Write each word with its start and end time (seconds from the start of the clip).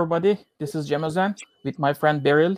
everybody. 0.00 0.38
This 0.58 0.74
is 0.74 0.88
Cem 0.88 1.34
with 1.62 1.78
my 1.78 1.92
friend 1.92 2.22
Beryl. 2.22 2.56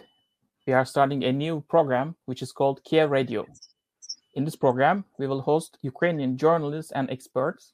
We 0.65 0.75
are 0.75 0.85
starting 0.85 1.25
a 1.25 1.33
new 1.33 1.65
program 1.69 2.15
which 2.27 2.41
is 2.41 2.53
called 2.53 2.85
Kiev 2.85 3.11
Radio. 3.11 3.45
In 4.35 4.45
this 4.45 4.55
program, 4.55 5.05
we 5.19 5.27
will 5.27 5.41
host 5.41 5.77
Ukrainian 5.83 6.39
journalists 6.39 6.93
and 6.93 7.11
experts. 7.11 7.73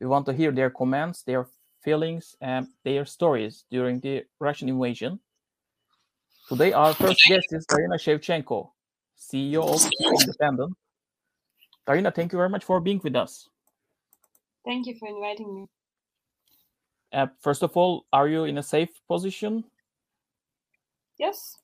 We 0.00 0.06
want 0.06 0.24
to 0.24 0.32
hear 0.32 0.52
their 0.52 0.70
comments, 0.70 1.22
their 1.22 1.46
feelings, 1.84 2.34
and 2.40 2.66
their 2.82 3.04
stories 3.04 3.64
during 3.70 4.00
the 4.00 4.24
Russian 4.38 4.70
invasion. 4.70 5.20
Today, 6.48 6.72
our 6.72 6.94
first 6.94 7.20
guest 7.28 7.48
is 7.50 7.66
Darina 7.66 7.98
Shevchenko, 8.04 8.70
CEO 9.18 9.62
of 9.74 9.82
Independent. 10.00 10.72
Darina, 11.86 12.14
thank 12.14 12.32
you 12.32 12.38
very 12.38 12.48
much 12.48 12.64
for 12.64 12.80
being 12.80 13.02
with 13.04 13.16
us. 13.16 13.50
Thank 14.64 14.86
you 14.86 14.94
for 14.98 15.08
inviting 15.08 15.54
me. 15.54 15.66
Uh, 17.12 17.26
first 17.40 17.62
of 17.62 17.76
all, 17.76 18.06
are 18.12 18.28
you 18.28 18.44
in 18.44 18.58
a 18.58 18.62
safe 18.62 18.90
position? 19.08 19.64
Yes. 21.18 21.56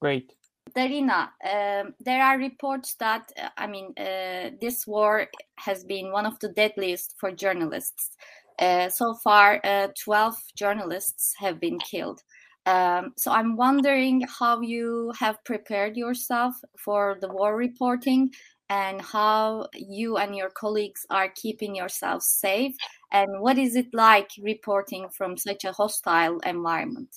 Great. 0.00 0.32
Darina, 0.76 1.28
um, 1.44 1.94
there 2.00 2.22
are 2.22 2.38
reports 2.38 2.94
that, 2.98 3.30
uh, 3.40 3.48
I 3.56 3.66
mean, 3.66 3.92
uh, 3.96 4.50
this 4.60 4.86
war 4.86 5.28
has 5.58 5.84
been 5.84 6.10
one 6.10 6.26
of 6.26 6.38
the 6.40 6.48
deadliest 6.48 7.14
for 7.18 7.30
journalists. 7.30 8.10
Uh, 8.58 8.88
so 8.88 9.14
far, 9.14 9.60
uh, 9.64 9.88
12 10.02 10.42
journalists 10.56 11.34
have 11.38 11.60
been 11.60 11.78
killed. 11.78 12.22
Um, 12.66 13.12
so 13.16 13.30
I'm 13.30 13.56
wondering 13.56 14.22
how 14.22 14.62
you 14.62 15.12
have 15.18 15.44
prepared 15.44 15.96
yourself 15.96 16.54
for 16.78 17.18
the 17.20 17.28
war 17.28 17.56
reporting 17.56 18.30
and 18.70 19.02
how 19.02 19.68
you 19.74 20.16
and 20.16 20.34
your 20.34 20.50
colleagues 20.50 21.04
are 21.10 21.28
keeping 21.34 21.74
yourselves 21.74 22.26
safe 22.26 22.74
and 23.14 23.40
what 23.40 23.56
is 23.56 23.76
it 23.76 23.94
like 23.94 24.30
reporting 24.42 25.08
from 25.08 25.36
such 25.38 25.64
a 25.64 25.72
hostile 25.72 26.38
environment? 26.40 27.08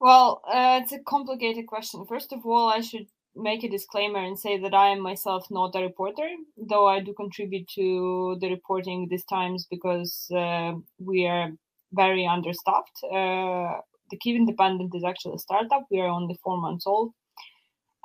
Well 0.00 0.42
uh, 0.46 0.80
it's 0.82 0.92
a 0.92 1.00
complicated 1.00 1.66
question. 1.66 2.04
First 2.06 2.32
of 2.32 2.46
all 2.46 2.68
i 2.68 2.80
should 2.80 3.06
make 3.36 3.64
a 3.64 3.68
disclaimer 3.68 4.18
and 4.18 4.38
say 4.38 4.58
that 4.58 4.74
i 4.74 4.88
am 4.88 5.00
myself 5.00 5.46
not 5.50 5.76
a 5.76 5.80
reporter 5.80 6.28
though 6.56 6.88
i 6.88 6.98
do 6.98 7.14
contribute 7.14 7.68
to 7.68 8.36
the 8.40 8.48
reporting 8.50 9.06
these 9.08 9.24
times 9.26 9.68
because 9.70 10.28
uh, 10.36 10.72
we 10.98 11.26
are 11.26 11.52
very 11.92 12.26
understaffed. 12.26 12.98
Uh, 13.04 13.80
the 14.10 14.16
kiev 14.20 14.36
independent 14.36 14.94
is 14.94 15.04
actually 15.04 15.34
a 15.34 15.38
startup. 15.38 15.86
We 15.90 16.00
are 16.00 16.08
only 16.08 16.38
four 16.42 16.58
months 16.58 16.86
old. 16.86 17.12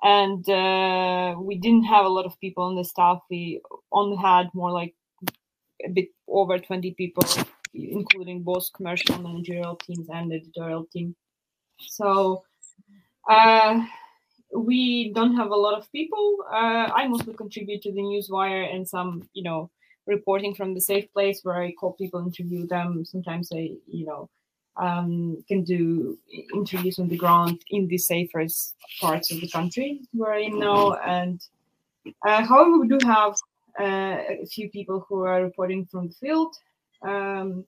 And 0.04 0.48
uh, 0.50 1.36
we 1.40 1.58
didn't 1.58 1.86
have 1.86 2.06
a 2.06 2.10
lot 2.10 2.26
of 2.26 2.40
people 2.40 2.64
on 2.64 2.76
the 2.76 2.84
staff. 2.84 3.20
We 3.30 3.62
only 3.92 4.18
had 4.18 4.50
more 4.54 4.72
like 4.72 4.94
a 5.84 5.90
bit 5.90 6.10
over 6.28 6.60
20 6.60 6.92
people, 6.92 7.24
including 7.74 8.42
both 8.42 8.72
commercial 8.74 9.22
managerial 9.22 9.76
teams 9.78 10.08
and 10.10 10.32
editorial 10.32 10.86
team. 10.92 11.16
So 11.80 12.44
uh, 13.30 13.86
we 14.56 15.12
don't 15.14 15.36
have 15.36 15.52
a 15.52 15.56
lot 15.56 15.78
of 15.78 15.92
people. 15.92 16.38
Uh, 16.50 16.90
I 16.96 17.08
mostly 17.08 17.34
contribute 17.34 17.82
to 17.84 17.92
the 17.92 18.02
newswire 18.02 18.74
and 18.74 18.88
some, 18.88 19.28
you 19.34 19.44
know, 19.44 19.70
reporting 20.08 20.54
from 20.54 20.74
the 20.74 20.82
safe 20.82 21.12
place 21.14 21.42
where 21.44 21.62
I 21.62 21.72
call 21.72 21.94
people, 21.94 22.20
interview 22.22 22.68
them. 22.68 23.04
Sometimes 23.06 23.50
I, 23.54 23.72
you 23.88 24.06
know, 24.06 24.30
um, 24.78 25.44
can 25.48 25.64
do 25.64 26.18
interviews 26.54 27.00
on 27.00 27.08
the 27.08 27.18
ground 27.18 27.62
in 27.70 27.88
the 27.88 27.98
safest 27.98 28.76
parts 29.00 29.32
of 29.32 29.42
the 29.42 29.50
country 29.50 30.02
where 30.14 30.34
I 30.34 30.48
know. 30.48 30.96
And 30.96 31.42
uh, 32.28 32.46
however, 32.46 32.78
we 32.80 32.88
do 32.88 33.00
have 33.06 33.36
a 33.80 34.46
few 34.50 34.70
people 34.70 35.06
who 35.08 35.24
are 35.24 35.44
reporting 35.44 35.86
from 35.86 36.08
the 36.08 36.14
field. 36.16 36.56
Um, 37.02 37.66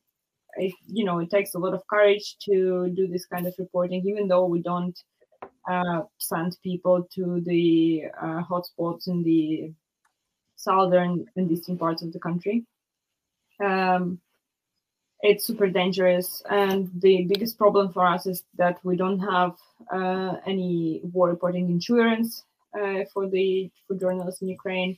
it, 0.56 0.74
you 0.88 1.04
know, 1.06 1.20
it 1.20 1.30
takes 1.30 1.54
a 1.54 1.60
lot 1.60 1.74
of 1.74 1.86
courage 1.88 2.38
to 2.46 2.90
do 2.96 3.08
this 3.08 3.26
kind 3.26 3.46
of 3.46 3.54
reporting, 3.60 4.08
even 4.08 4.28
though 4.28 4.46
we 4.46 4.62
don't 4.62 4.98
uh, 5.70 6.02
send 6.18 6.58
people 6.64 7.08
to 7.16 7.42
the 7.46 8.06
uh, 8.22 8.42
hotspots 8.50 9.08
in 9.08 9.24
the 9.24 9.72
southern 10.56 11.26
and 11.36 11.52
eastern 11.52 11.78
parts 11.78 12.02
of 12.02 12.12
the 12.14 12.20
country. 12.20 12.66
Um, 13.64 14.20
it's 15.22 15.46
super 15.46 15.68
dangerous. 15.68 16.42
And 16.50 16.90
the 17.02 17.26
biggest 17.26 17.58
problem 17.58 17.92
for 17.92 18.06
us 18.06 18.26
is 18.28 18.44
that 18.58 18.80
we 18.84 18.96
don't 18.96 19.20
have 19.20 19.56
uh, 19.92 20.36
any 20.46 21.02
war 21.04 21.30
reporting 21.30 21.70
insurance 21.70 22.44
uh, 22.80 23.02
for 23.14 23.28
the 23.30 23.72
for 23.88 23.96
journalists 23.96 24.42
in 24.42 24.50
Ukraine. 24.50 24.98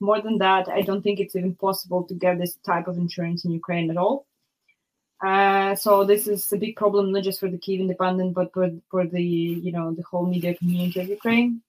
More 0.00 0.20
than 0.20 0.38
that, 0.38 0.68
I 0.68 0.80
don't 0.80 1.02
think 1.02 1.20
it's 1.20 1.36
even 1.36 1.54
possible 1.54 2.04
to 2.04 2.14
get 2.14 2.38
this 2.38 2.56
type 2.66 2.88
of 2.88 2.96
insurance 2.96 3.44
in 3.44 3.50
Ukraine 3.50 3.90
at 3.90 3.98
all. 3.98 4.26
Uh, 5.24 5.74
so 5.74 6.04
this 6.04 6.26
is 6.26 6.50
a 6.52 6.56
big 6.56 6.76
problem 6.76 7.12
not 7.12 7.22
just 7.22 7.40
for 7.40 7.50
the 7.50 7.58
Kiev 7.58 7.80
Independent, 7.80 8.32
but 8.34 8.52
for, 8.54 8.70
for 8.90 9.06
the 9.06 9.22
you 9.22 9.70
know 9.70 9.92
the 9.92 10.02
whole 10.10 10.26
media 10.26 10.54
community 10.54 11.00
of 11.00 11.08
Ukraine. 11.08 11.60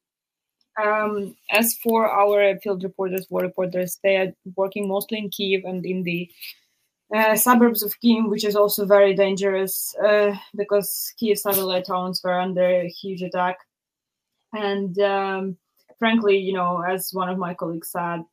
Um, 0.81 1.35
as 1.49 1.75
for 1.83 2.09
our 2.09 2.57
field 2.59 2.83
reporters, 2.83 3.27
war 3.29 3.41
reporters, 3.41 3.99
they 4.01 4.15
are 4.15 4.33
working 4.55 4.87
mostly 4.87 5.17
in 5.17 5.29
Kiev 5.29 5.65
and 5.65 5.85
in 5.85 6.03
the 6.03 6.31
uh, 7.13 7.35
suburbs 7.35 7.83
of 7.83 7.99
Kiev, 7.99 8.25
which 8.25 8.45
is 8.45 8.55
also 8.55 8.85
very 8.85 9.13
dangerous 9.13 9.93
uh, 9.97 10.33
because 10.55 11.13
Kiev 11.17 11.37
satellite 11.37 11.85
towns 11.85 12.21
were 12.23 12.39
under 12.39 12.83
huge 12.83 13.21
attack. 13.21 13.57
And 14.53 14.97
um, 14.99 15.57
frankly, 16.01 16.35
you 16.35 16.51
know, 16.51 16.81
as 16.81 17.13
one 17.13 17.29
of 17.29 17.37
my 17.37 17.53
colleagues 17.53 17.91
said, 17.91 18.23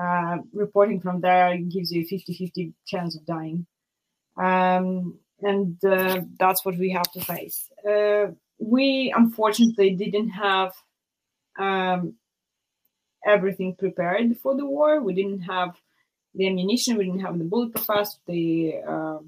uh, 0.00 0.36
reporting 0.52 1.00
from 1.00 1.20
there 1.20 1.56
gives 1.56 1.90
you 1.90 2.02
a 2.02 2.04
50 2.04 2.34
50 2.34 2.72
chance 2.86 3.16
of 3.16 3.26
dying. 3.26 3.66
Um, 4.36 5.18
and 5.42 5.84
uh, 5.84 6.20
that's 6.38 6.64
what 6.64 6.78
we 6.78 6.90
have 6.92 7.10
to 7.14 7.20
face. 7.20 7.68
Uh, 7.84 8.26
we 8.60 9.12
unfortunately 9.16 9.90
didn't 9.96 10.28
have 10.28 10.72
um, 11.58 12.14
everything 13.26 13.74
prepared 13.74 14.38
for 14.38 14.54
the 14.56 14.64
war. 14.64 15.00
We 15.00 15.12
didn't 15.12 15.40
have 15.40 15.76
the 16.36 16.46
ammunition. 16.46 16.96
We 16.96 17.06
didn't 17.06 17.26
have 17.26 17.38
the 17.38 17.44
bulletproof 17.44 17.88
vest, 17.88 18.20
the 18.28 18.74
uh, 18.86 19.18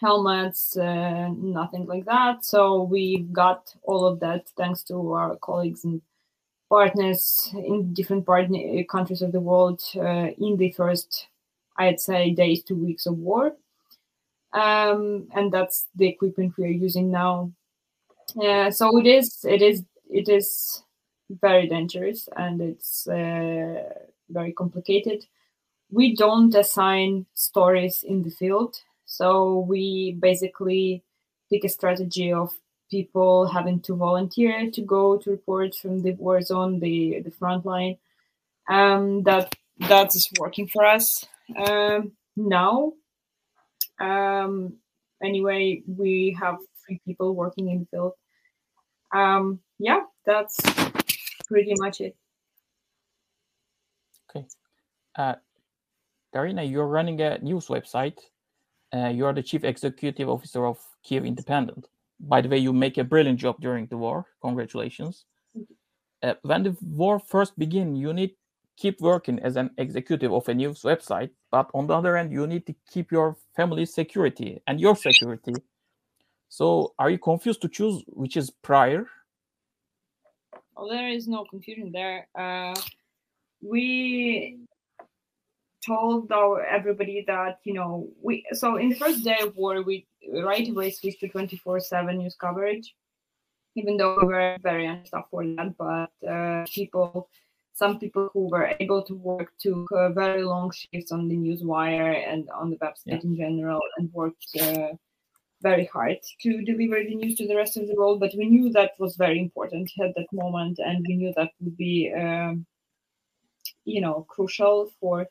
helmets, 0.00 0.78
uh, 0.78 1.28
nothing 1.36 1.84
like 1.84 2.06
that. 2.06 2.42
So 2.42 2.84
we 2.84 3.26
got 3.32 3.74
all 3.82 4.06
of 4.06 4.20
that 4.20 4.48
thanks 4.56 4.82
to 4.84 5.12
our 5.12 5.36
colleagues 5.36 5.84
and 5.84 6.00
partners 6.72 7.50
in 7.54 7.92
different 7.92 8.24
partner 8.24 8.84
countries 8.84 9.22
of 9.22 9.32
the 9.32 9.40
world 9.40 9.82
uh, 9.96 10.28
in 10.46 10.56
the 10.56 10.70
first, 10.72 11.28
I'd 11.76 12.00
say, 12.00 12.30
days 12.30 12.62
to 12.64 12.74
weeks 12.74 13.06
of 13.06 13.18
war. 13.18 13.52
Um, 14.52 15.28
and 15.34 15.52
that's 15.52 15.86
the 15.96 16.08
equipment 16.08 16.54
we 16.56 16.64
are 16.64 16.78
using 16.86 17.10
now. 17.10 17.52
Uh, 18.42 18.70
so 18.70 18.98
it 18.98 19.06
is, 19.06 19.44
it 19.44 19.60
is, 19.60 19.82
it 20.10 20.28
is 20.28 20.82
very 21.28 21.66
dangerous 21.68 22.28
and 22.36 22.60
it's 22.60 23.06
uh, 23.06 23.82
very 24.30 24.52
complicated 24.52 25.24
we 25.92 26.16
don't 26.16 26.54
assign 26.54 27.26
stories 27.34 28.02
in 28.02 28.22
the 28.22 28.30
field. 28.30 28.76
So 29.04 29.58
we 29.58 30.16
basically 30.18 31.04
pick 31.50 31.64
a 31.64 31.68
strategy 31.68 32.32
of 32.32 32.54
people 32.92 33.46
having 33.46 33.80
to 33.80 33.96
volunteer 33.96 34.70
to 34.70 34.82
go 34.82 35.16
to 35.16 35.30
report 35.30 35.74
from 35.74 36.02
the 36.02 36.12
war 36.12 36.42
zone, 36.42 36.78
the, 36.78 37.20
the 37.24 37.30
front 37.30 37.64
line. 37.64 37.96
Um, 38.68 39.22
that 39.24 39.52
that 39.88 40.14
is 40.14 40.28
working 40.38 40.68
for 40.68 40.84
us 40.84 41.24
um, 41.56 42.12
now. 42.36 42.92
Um, 43.98 44.74
anyway, 45.20 45.82
we 45.86 46.36
have 46.38 46.58
three 46.84 47.00
people 47.06 47.34
working 47.34 47.70
in 47.70 47.80
the 47.80 47.86
field. 47.90 48.12
Um, 49.12 49.60
yeah, 49.78 50.00
that's 50.24 50.56
pretty 51.48 51.74
much 51.76 52.00
it. 52.00 52.14
Okay. 54.28 54.46
Uh, 55.16 55.34
Darina, 56.34 56.70
you're 56.70 56.86
running 56.86 57.20
a 57.20 57.38
news 57.38 57.66
website. 57.66 58.18
Uh, 58.94 59.08
you 59.08 59.24
are 59.26 59.32
the 59.32 59.42
chief 59.42 59.64
executive 59.64 60.28
officer 60.28 60.66
of 60.66 60.78
Kiev 61.02 61.24
Independent. 61.24 61.88
By 62.22 62.40
the 62.40 62.48
way, 62.48 62.58
you 62.58 62.72
make 62.72 62.98
a 62.98 63.04
brilliant 63.04 63.40
job 63.40 63.56
during 63.60 63.86
the 63.86 63.98
war. 63.98 64.26
Congratulations. 64.40 65.24
Uh, 66.22 66.34
when 66.42 66.62
the 66.62 66.76
war 66.80 67.18
first 67.18 67.58
begin, 67.58 67.96
you 67.96 68.12
need 68.12 68.36
keep 68.76 69.00
working 69.00 69.38
as 69.40 69.56
an 69.56 69.70
executive 69.76 70.32
of 70.32 70.48
a 70.48 70.54
news 70.54 70.82
website, 70.82 71.30
but 71.50 71.68
on 71.74 71.86
the 71.86 71.94
other 71.94 72.16
hand, 72.16 72.32
you 72.32 72.46
need 72.46 72.66
to 72.66 72.74
keep 72.90 73.12
your 73.12 73.36
family's 73.54 73.92
security 73.92 74.62
and 74.66 74.80
your 74.80 74.96
security. 74.96 75.52
So, 76.48 76.94
are 76.98 77.10
you 77.10 77.18
confused 77.18 77.62
to 77.62 77.68
choose 77.68 78.02
which 78.06 78.36
is 78.36 78.50
prior? 78.50 79.06
Well, 80.76 80.88
there 80.88 81.08
is 81.08 81.28
no 81.28 81.44
confusion 81.44 81.92
there. 81.92 82.28
Uh, 82.34 82.74
we 83.60 84.58
told 85.84 86.30
our 86.30 86.64
everybody 86.64 87.24
that 87.26 87.58
you 87.64 87.74
know 87.74 88.08
we 88.22 88.44
so 88.52 88.76
in 88.76 88.88
the 88.88 88.94
first 88.94 89.24
day 89.24 89.38
of 89.40 89.56
war 89.56 89.82
we 89.82 90.06
right 90.30 90.68
away 90.68 90.90
switched 90.90 91.20
to 91.20 91.28
24/7 91.28 92.18
news 92.18 92.36
coverage, 92.36 92.94
even 93.74 93.96
though 93.96 94.16
we 94.20 94.26
were 94.26 94.56
very 94.62 94.86
understaffed 94.86 95.30
for 95.30 95.44
that. 95.44 95.76
But 95.76 96.12
uh, 96.28 96.64
people, 96.66 97.28
some 97.74 97.98
people 97.98 98.30
who 98.32 98.48
were 98.48 98.74
able 98.80 99.02
to 99.04 99.14
work 99.14 99.52
took 99.58 99.90
uh, 99.92 100.10
very 100.10 100.42
long 100.44 100.72
shifts 100.72 101.12
on 101.12 101.28
the 101.28 101.36
news 101.36 101.62
wire 101.62 102.12
and 102.12 102.48
on 102.50 102.70
the 102.70 102.76
website 102.76 103.22
yeah. 103.22 103.24
in 103.24 103.36
general 103.36 103.80
and 103.96 104.12
worked 104.12 104.46
uh, 104.60 104.92
very 105.62 105.86
hard 105.86 106.18
to 106.40 106.62
deliver 106.62 107.02
the 107.02 107.14
news 107.14 107.36
to 107.36 107.46
the 107.46 107.56
rest 107.56 107.76
of 107.76 107.86
the 107.86 107.94
world, 107.94 108.20
but 108.20 108.34
we 108.36 108.46
knew 108.46 108.70
that 108.70 108.92
was 108.98 109.16
very 109.16 109.38
important 109.38 109.90
at 110.02 110.14
that 110.16 110.26
moment, 110.32 110.78
and 110.78 111.04
we 111.06 111.16
knew 111.16 111.32
that 111.36 111.50
would 111.60 111.76
be, 111.76 112.12
um, 112.12 112.66
you 113.84 114.00
know, 114.00 114.26
crucial 114.28 114.90
for 115.00 115.26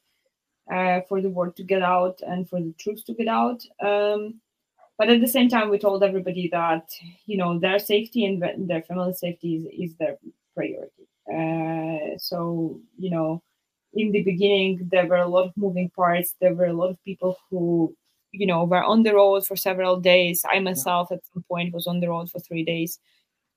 uh, 0.73 1.01
for 1.07 1.21
the 1.21 1.29
word 1.29 1.55
to 1.57 1.63
get 1.63 1.81
out 1.81 2.21
and 2.21 2.49
for 2.49 2.59
the 2.61 2.73
truth 2.79 3.03
to 3.05 3.13
get 3.13 3.27
out. 3.27 3.61
Um, 3.81 4.39
but 5.01 5.09
at 5.09 5.19
the 5.19 5.27
same 5.27 5.49
time, 5.49 5.71
we 5.71 5.79
told 5.79 6.03
everybody 6.03 6.47
that 6.51 6.87
you 7.25 7.35
know 7.35 7.57
their 7.57 7.79
safety 7.79 8.23
and 8.23 8.69
their 8.69 8.83
family 8.83 9.13
safety 9.13 9.55
is, 9.55 9.89
is 9.89 9.95
their 9.95 10.15
priority. 10.53 11.07
Uh, 11.27 12.15
so 12.19 12.79
you 12.99 13.09
know, 13.09 13.41
in 13.95 14.11
the 14.11 14.21
beginning, 14.21 14.87
there 14.91 15.07
were 15.07 15.23
a 15.23 15.27
lot 15.27 15.47
of 15.47 15.57
moving 15.57 15.89
parts. 15.89 16.35
There 16.39 16.53
were 16.53 16.67
a 16.67 16.79
lot 16.81 16.91
of 16.91 17.03
people 17.03 17.35
who 17.49 17.95
you 18.31 18.45
know 18.45 18.63
were 18.65 18.83
on 18.83 19.01
the 19.01 19.15
road 19.15 19.43
for 19.47 19.55
several 19.55 19.99
days. 19.99 20.45
I 20.47 20.59
myself, 20.59 21.11
at 21.11 21.25
some 21.33 21.43
point, 21.49 21.73
was 21.73 21.87
on 21.87 21.99
the 21.99 22.09
road 22.09 22.29
for 22.29 22.39
three 22.39 22.63
days. 22.63 22.99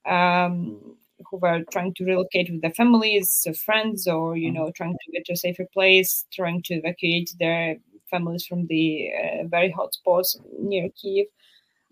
Um, 0.06 0.96
who 1.30 1.36
were 1.36 1.62
trying 1.70 1.92
to 1.94 2.06
relocate 2.06 2.50
with 2.50 2.62
their 2.62 2.72
families, 2.72 3.46
friends, 3.66 4.08
or 4.08 4.38
you 4.38 4.48
mm-hmm. 4.48 4.64
know, 4.64 4.72
trying 4.74 4.94
to 4.94 5.12
get 5.12 5.26
to 5.26 5.34
a 5.34 5.36
safer 5.36 5.66
place, 5.74 6.24
trying 6.32 6.62
to 6.62 6.74
evacuate 6.76 7.34
their 7.38 7.76
families 8.14 8.46
from 8.46 8.66
the 8.66 9.10
uh, 9.20 9.46
very 9.56 9.70
hot 9.70 9.92
spots 9.94 10.38
near 10.58 10.88
Kiev. 10.98 11.26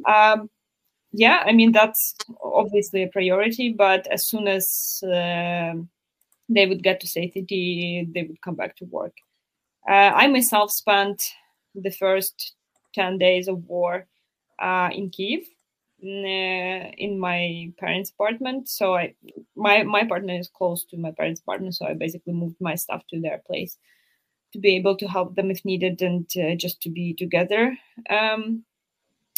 Um, 0.07 0.51
yeah, 1.13 1.43
I 1.49 1.53
mean 1.53 1.73
that's 1.73 2.15
obviously 2.43 3.03
a 3.03 3.09
priority, 3.09 3.67
but 3.87 4.07
as 4.17 4.27
soon 4.31 4.49
as 4.49 5.03
uh, 5.05 5.75
they 6.49 6.67
would 6.67 6.83
get 6.83 7.01
to 7.01 7.07
safety, 7.07 8.09
they 8.15 8.23
would 8.23 8.41
come 8.41 8.55
back 8.55 8.77
to 8.77 8.85
work. 8.87 9.17
Uh, 9.89 10.13
I 10.23 10.29
myself 10.29 10.71
spent 10.71 11.23
the 11.75 11.91
first 11.91 12.55
10 12.95 13.19
days 13.19 13.49
of 13.49 13.65
war 13.69 14.07
uh, 14.59 14.91
in 14.93 15.11
Kiev 15.11 15.43
in 16.03 17.19
my 17.19 17.71
parents' 17.79 18.11
apartment. 18.11 18.69
So 18.69 18.95
I, 18.95 19.15
my 19.55 19.83
my 19.83 20.01
apartment 20.01 20.41
is 20.41 20.49
close 20.49 20.85
to 20.87 20.97
my 20.97 21.13
parents' 21.13 21.41
apartment, 21.41 21.75
so 21.75 21.87
I 21.87 21.95
basically 21.95 22.33
moved 22.33 22.61
my 22.61 22.75
stuff 22.75 23.03
to 23.11 23.21
their 23.21 23.41
place 23.47 23.79
to 24.53 24.59
be 24.59 24.77
able 24.77 24.97
to 24.97 25.07
help 25.07 25.35
them 25.35 25.51
if 25.51 25.65
needed 25.65 26.03
and 26.03 26.27
uh, 26.37 26.55
just 26.55 26.81
to 26.83 26.91
be 26.91 27.15
together. 27.15 27.77
Um, 28.11 28.65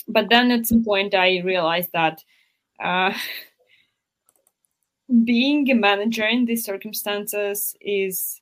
but 0.09 0.29
then 0.29 0.51
at 0.51 0.67
some 0.67 0.85
point, 0.85 1.15
I 1.15 1.41
realized 1.41 1.91
that 1.93 2.23
uh, 2.83 3.13
being 5.25 5.71
a 5.71 5.75
manager 5.75 6.27
in 6.27 6.45
these 6.45 6.65
circumstances 6.65 7.77
is 7.81 8.41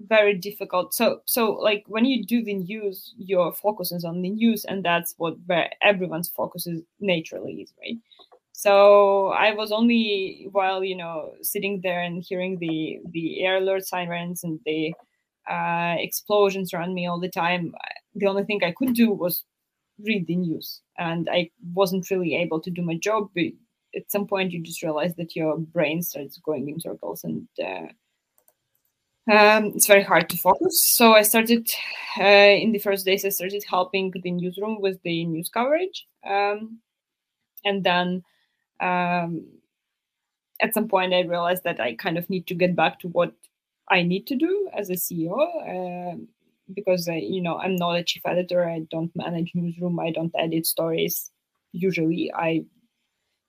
very 0.00 0.34
difficult 0.34 0.92
so 0.92 1.20
so 1.24 1.52
like 1.52 1.82
when 1.86 2.04
you 2.04 2.22
do 2.22 2.44
the 2.44 2.54
news 2.54 3.14
your 3.16 3.52
focus 3.52 3.92
is 3.92 4.04
on 4.04 4.20
the 4.20 4.28
news 4.28 4.64
and 4.66 4.84
that's 4.84 5.14
what 5.16 5.36
where 5.46 5.70
everyone's 5.82 6.28
focus 6.28 6.66
is 6.66 6.82
naturally 7.00 7.54
is 7.62 7.72
right 7.80 7.96
so 8.52 9.28
i 9.28 9.52
was 9.52 9.72
only 9.72 10.48
while 10.52 10.84
you 10.84 10.94
know 10.94 11.32
sitting 11.40 11.80
there 11.82 12.02
and 12.02 12.22
hearing 12.22 12.58
the 12.58 12.98
the 13.12 13.42
air 13.42 13.56
alert 13.56 13.86
sirens 13.86 14.44
and 14.44 14.60
the 14.66 14.92
uh, 15.50 15.96
explosions 15.98 16.72
around 16.72 16.94
me 16.94 17.06
all 17.06 17.20
the 17.20 17.28
time 17.28 17.74
the 18.14 18.26
only 18.26 18.44
thing 18.44 18.62
i 18.64 18.72
could 18.72 18.94
do 18.94 19.10
was 19.10 19.44
read 20.04 20.26
the 20.26 20.36
news 20.36 20.80
and 20.98 21.28
i 21.30 21.50
wasn't 21.74 22.10
really 22.10 22.34
able 22.34 22.60
to 22.60 22.70
do 22.70 22.82
my 22.82 22.96
job 22.96 23.28
but 23.34 23.44
at 23.94 24.10
some 24.10 24.26
point 24.26 24.52
you 24.52 24.60
just 24.62 24.82
realize 24.82 25.14
that 25.14 25.34
your 25.34 25.58
brain 25.58 26.02
starts 26.02 26.38
going 26.38 26.68
in 26.68 26.80
circles 26.80 27.24
and 27.24 27.48
uh, 27.64 27.86
um, 29.28 29.66
it's 29.74 29.88
very 29.88 30.04
hard 30.04 30.28
to 30.30 30.36
focus. 30.36 30.88
So 30.88 31.14
I 31.14 31.22
started 31.22 31.68
uh, 32.18 32.22
in 32.22 32.70
the 32.70 32.78
first 32.78 33.04
days. 33.04 33.24
I 33.24 33.30
started 33.30 33.64
helping 33.68 34.12
the 34.12 34.30
newsroom 34.30 34.80
with 34.80 35.02
the 35.02 35.24
news 35.24 35.48
coverage, 35.48 36.06
um, 36.24 36.78
and 37.64 37.82
then 37.82 38.22
um, 38.80 39.46
at 40.62 40.74
some 40.74 40.86
point 40.86 41.12
I 41.12 41.22
realized 41.22 41.64
that 41.64 41.80
I 41.80 41.94
kind 41.94 42.18
of 42.18 42.30
need 42.30 42.46
to 42.46 42.54
get 42.54 42.76
back 42.76 43.00
to 43.00 43.08
what 43.08 43.32
I 43.90 44.02
need 44.02 44.26
to 44.28 44.36
do 44.36 44.68
as 44.76 44.90
a 44.90 44.94
CEO. 44.94 45.36
Uh, 45.36 46.16
because 46.74 47.08
I, 47.08 47.16
you 47.16 47.40
know 47.40 47.58
I'm 47.58 47.76
not 47.76 47.96
a 47.96 48.02
chief 48.02 48.22
editor. 48.26 48.68
I 48.68 48.80
don't 48.90 49.14
manage 49.14 49.52
newsroom. 49.54 50.00
I 50.00 50.10
don't 50.10 50.34
edit 50.36 50.66
stories. 50.66 51.30
Usually, 51.72 52.32
I 52.34 52.64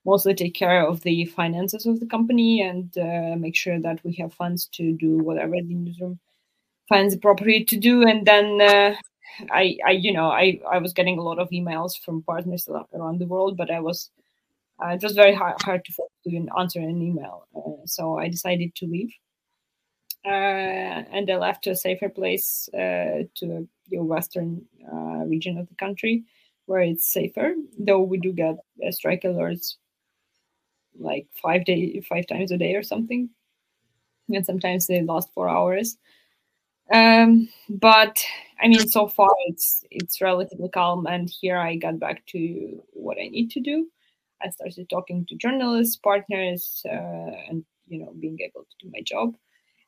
mostly 0.06 0.34
take 0.34 0.54
care 0.54 0.86
of 0.88 1.02
the 1.02 1.26
finances 1.26 1.86
of 1.86 2.00
the 2.00 2.06
company 2.06 2.62
and 2.62 2.98
uh, 2.98 3.36
make 3.38 3.56
sure 3.56 3.80
that 3.80 4.00
we 4.04 4.14
have 4.16 4.34
funds 4.34 4.68
to 4.68 4.94
do 4.94 5.18
whatever 5.18 5.56
the 5.56 5.74
newsroom 5.74 6.20
finds 6.88 7.14
appropriate 7.14 7.68
to 7.68 7.78
do. 7.78 8.08
And 8.08 8.26
then 8.26 8.62
uh, 8.62 8.96
I, 9.52 9.78
I, 9.86 9.92
you 9.92 10.14
know, 10.14 10.30
I, 10.30 10.62
I 10.72 10.78
was 10.78 10.94
getting 10.94 11.20
a 11.20 11.22
lot 11.24 11.40
of 11.40 11.50
emails 11.50 12.00
from 12.00 12.24
partners 12.24 12.70
around 12.94 13.20
the 13.20 13.28
world, 13.28 13.58
but 13.58 13.70
I 13.70 13.82
was, 13.82 14.10
uh, 14.82 14.90
it 14.90 15.04
was 15.04 15.12
very 15.12 15.36
hard, 15.36 15.62
hard 15.62 15.84
to, 15.84 15.94
to 16.30 16.48
answer 16.58 16.80
an 16.80 17.02
email. 17.02 17.46
Uh, 17.56 17.86
so 17.86 18.18
I 18.18 18.30
decided 18.30 18.76
to 18.76 18.86
leave. 18.86 19.12
Uh, 20.28 21.04
and 21.14 21.26
they 21.26 21.36
left 21.36 21.64
to 21.64 21.70
a 21.70 21.76
safer 21.76 22.10
place 22.10 22.68
uh, 22.74 23.24
to 23.36 23.68
the 23.90 23.98
western 24.04 24.66
region 25.26 25.58
of 25.58 25.68
the 25.70 25.76
country 25.76 26.24
where 26.66 26.82
it's 26.82 27.14
safer, 27.14 27.54
though 27.80 28.02
we 28.02 28.18
do 28.18 28.34
get 28.34 28.58
strike 28.92 29.24
alerts 29.24 29.76
like 31.00 31.28
five 31.42 31.64
day 31.66 32.02
five 32.02 32.28
times 32.28 32.52
a 32.52 32.58
day 32.58 32.76
or 32.76 32.84
something. 32.84 33.30
And 34.34 34.46
sometimes 34.46 34.88
they 34.88 35.02
last 35.02 35.30
four 35.34 35.48
hours. 35.50 35.98
Um, 36.94 37.50
but 37.70 38.24
i 38.62 38.68
mean 38.70 38.88
so 38.88 39.08
far 39.10 39.30
it's 39.48 39.84
it's 39.92 40.22
relatively 40.22 40.70
calm 40.70 41.06
and 41.06 41.30
here 41.30 41.58
i 41.58 41.76
got 41.76 42.00
back 42.00 42.26
to 42.28 42.82
what 42.94 43.18
i 43.20 43.28
need 43.28 43.52
to 43.52 43.60
do. 43.60 43.88
I 44.42 44.50
started 44.52 44.90
talking 44.90 45.26
to 45.26 45.36
journalists 45.36 45.98
partners 45.98 46.82
uh, 46.86 47.32
and 47.50 47.66
you 47.88 48.00
know 48.00 48.14
being 48.20 48.40
able 48.42 48.62
to 48.62 48.86
do 48.86 48.92
my 48.94 49.02
job 49.02 49.36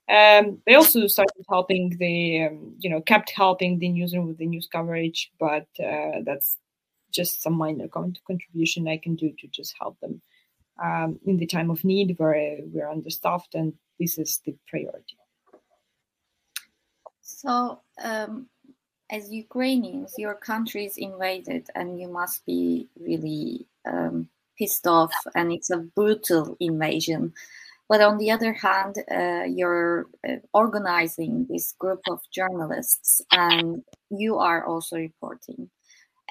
um, 0.09 0.59
they 0.65 0.75
also 0.75 1.05
started 1.07 1.45
helping 1.47 1.95
the 1.97 2.47
um, 2.47 2.75
you 2.79 2.89
know 2.89 3.01
kept 3.01 3.29
helping 3.31 3.79
the 3.79 3.89
newsroom 3.89 4.27
with 4.27 4.37
the 4.37 4.45
news 4.45 4.67
coverage 4.71 5.31
but 5.39 5.67
uh, 5.83 6.21
that's 6.25 6.57
just 7.11 7.41
some 7.41 7.53
minor 7.53 7.87
contribution 7.87 8.87
i 8.87 8.97
can 8.97 9.15
do 9.15 9.31
to 9.39 9.47
just 9.47 9.75
help 9.79 9.99
them 9.99 10.21
um, 10.83 11.19
in 11.25 11.37
the 11.37 11.45
time 11.45 11.69
of 11.69 11.83
need 11.83 12.15
where 12.17 12.57
we're 12.61 12.89
understaffed 12.89 13.55
and 13.55 13.73
this 13.99 14.17
is 14.17 14.41
the 14.45 14.55
priority. 14.67 15.17
So 17.21 17.81
um, 18.01 18.47
as 19.11 19.31
ukrainians 19.31 20.15
your 20.17 20.35
country 20.35 20.85
is 20.85 20.97
invaded 20.97 21.67
and 21.75 21.99
you 21.99 22.07
must 22.07 22.45
be 22.45 22.87
really 22.99 23.65
um, 23.85 24.29
pissed 24.57 24.87
off 24.87 25.13
and 25.35 25.51
it's 25.51 25.69
a 25.69 25.77
brutal 25.77 26.55
invasion 26.59 27.33
but 27.89 28.01
on 28.01 28.19
the 28.19 28.29
other 28.31 28.53
hand 28.53 28.95
uh, 29.11 29.43
you're 29.45 30.05
uh, 30.27 30.35
organizing 30.53 31.47
this 31.49 31.73
group 31.73 31.99
of 32.09 32.21
journalists 32.31 33.21
and 33.31 33.83
you 34.11 34.37
are 34.37 34.65
also 34.65 34.95
reporting. 34.95 35.69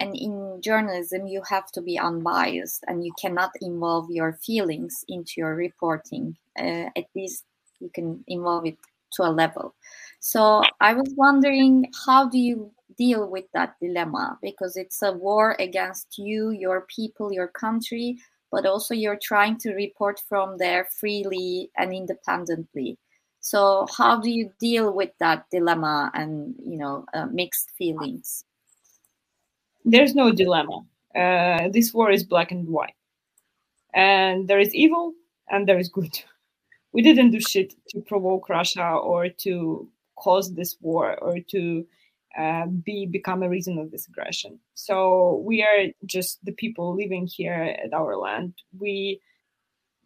And 0.01 0.15
in 0.15 0.61
journalism 0.63 1.27
you 1.27 1.43
have 1.51 1.67
to 1.73 1.83
be 1.83 1.99
unbiased 1.99 2.85
and 2.87 3.05
you 3.05 3.13
cannot 3.21 3.51
involve 3.61 4.09
your 4.11 4.39
feelings 4.45 5.05
into 5.09 5.33
your 5.39 5.57
reporting. 5.57 6.37
Uh, 6.57 6.91
at 6.97 7.07
least 7.17 7.45
you 7.81 7.91
can 7.93 8.25
involve 8.29 8.65
it 8.67 8.79
to 9.15 9.25
a 9.25 9.31
level. 9.31 9.75
So 10.21 10.63
i 10.81 10.93
was 10.95 11.13
wondering 11.17 11.91
how 12.07 12.29
do 12.29 12.39
you 12.39 12.71
deal 12.97 13.29
with 13.29 13.47
that 13.55 13.75
dilemma? 13.81 14.39
Because 14.43 14.77
it's 14.77 15.03
a 15.03 15.13
war 15.13 15.57
against 15.59 16.19
you 16.19 16.51
your 16.51 16.83
people 16.83 17.33
your 17.33 17.49
country 17.49 18.19
but 18.51 18.67
also 18.67 18.95
you're 18.95 19.19
trying 19.23 19.57
to 19.59 19.73
report 19.75 20.21
from 20.29 20.57
there 20.59 20.89
freely 21.01 21.71
and 21.77 21.93
independently 21.93 22.99
so 23.41 23.87
how 23.97 24.21
do 24.21 24.31
you 24.31 24.51
deal 24.59 24.93
with 24.93 25.11
that 25.21 25.45
dilemma 25.51 26.11
and 26.15 26.55
you 26.65 26.79
know 26.79 27.05
uh, 27.15 27.27
mixed 27.27 27.71
feelings 27.77 28.45
there's 29.85 30.15
no 30.15 30.33
dilemma. 30.33 30.85
Uh, 31.15 31.69
this 31.71 31.95
war 31.95 32.11
is 32.11 32.23
black 32.23 32.53
and 32.53 32.69
white, 32.69 32.95
and 33.95 34.47
there 34.47 34.61
is 34.61 34.75
evil 34.75 35.15
and 35.49 35.67
there 35.67 35.79
is 35.79 35.89
good. 35.89 36.21
We 36.93 37.03
didn't 37.03 37.31
do 37.31 37.41
shit 37.41 37.75
to 37.91 38.01
provoke 38.01 38.49
Russia 38.49 38.87
or 38.87 39.29
to 39.29 39.89
cause 40.17 40.55
this 40.55 40.77
war 40.81 41.17
or 41.19 41.41
to 41.51 41.87
uh, 42.37 42.67
be 42.67 43.07
become 43.07 43.43
a 43.43 43.49
reason 43.49 43.79
of 43.79 43.91
this 43.91 44.07
aggression. 44.09 44.59
So 44.75 45.43
we 45.45 45.63
are 45.63 45.89
just 46.05 46.45
the 46.45 46.53
people 46.53 46.97
living 46.97 47.27
here 47.27 47.77
at 47.85 47.93
our 47.93 48.17
land. 48.17 48.55
We 48.79 49.21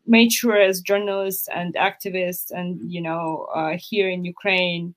made 0.06 0.32
sure 0.32 0.60
as 0.60 0.80
journalists 0.80 1.48
and 1.54 1.74
activists 1.74 2.50
and 2.50 2.90
you 2.90 3.00
know 3.00 3.48
uh, 3.54 3.76
here 3.78 4.08
in 4.08 4.24
Ukraine 4.24 4.94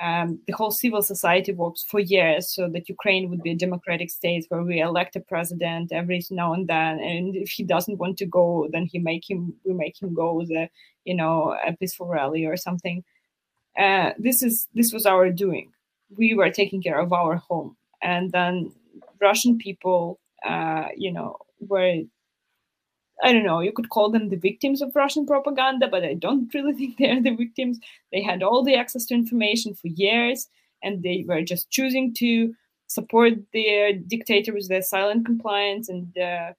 um, 0.00 0.40
the 0.46 0.52
whole 0.54 0.72
civil 0.72 1.02
society 1.02 1.52
works 1.52 1.84
for 1.84 2.00
years 2.00 2.52
so 2.52 2.68
that 2.70 2.88
Ukraine 2.88 3.30
would 3.30 3.42
be 3.42 3.52
a 3.52 3.56
democratic 3.56 4.10
state 4.10 4.44
where 4.48 4.62
we 4.62 4.80
elect 4.80 5.14
a 5.14 5.20
president 5.20 5.92
every 5.92 6.20
now 6.30 6.52
and 6.52 6.66
then. 6.66 6.98
And 6.98 7.36
if 7.36 7.50
he 7.50 7.62
doesn't 7.62 7.98
want 7.98 8.18
to 8.18 8.26
go, 8.26 8.68
then 8.72 8.86
he 8.86 8.98
make 8.98 9.28
him 9.28 9.54
we 9.64 9.72
make 9.72 10.00
him 10.00 10.12
go 10.12 10.34
with 10.34 10.50
a 10.50 10.68
you 11.04 11.14
know 11.14 11.56
a 11.64 11.76
peaceful 11.76 12.06
rally 12.06 12.44
or 12.44 12.56
something. 12.56 13.04
Uh, 13.78 14.10
this 14.18 14.42
is 14.42 14.66
this 14.74 14.92
was 14.92 15.06
our 15.06 15.30
doing. 15.30 15.72
We 16.16 16.34
were 16.34 16.50
taking 16.50 16.82
care 16.82 16.98
of 16.98 17.12
our 17.12 17.36
home, 17.36 17.76
and 18.02 18.32
then 18.32 18.72
Russian 19.20 19.58
people 19.58 20.18
uh, 20.44 20.88
you 20.96 21.10
know, 21.12 21.38
were 21.60 22.02
I 23.22 23.32
don't 23.32 23.44
know, 23.44 23.60
you 23.60 23.72
could 23.72 23.90
call 23.90 24.10
them 24.10 24.28
the 24.28 24.36
victims 24.36 24.82
of 24.82 24.94
Russian 24.94 25.24
propaganda, 25.24 25.86
but 25.88 26.04
I 26.04 26.14
don't 26.14 26.52
really 26.52 26.72
think 26.76 26.98
they're 26.98 27.22
the 27.22 27.34
victims. 27.34 27.78
They 28.12 28.22
had 28.22 28.42
all 28.42 28.62
the 28.62 28.74
access 28.74 29.06
to 29.06 29.14
information 29.14 29.74
for 29.74 29.88
years, 29.88 30.48
and 30.82 31.02
they 31.02 31.24
were 31.26 31.42
just 31.42 31.70
choosing 31.70 32.12
to 32.14 32.54
support 32.88 33.34
their 33.52 33.92
dictator 33.92 34.52
with 34.52 34.68
their 34.68 34.82
silent 34.82 35.24
compliance, 35.24 35.88
and 35.88 36.16
uh, 36.18 36.52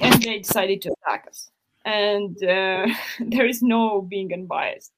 and 0.00 0.22
they 0.22 0.38
decided 0.38 0.80
to 0.82 0.94
attack 1.02 1.26
us. 1.28 1.50
And 1.84 2.36
uh, 2.42 2.86
there 3.20 3.46
is 3.46 3.62
no 3.62 4.00
being 4.00 4.32
unbiased. 4.32 4.92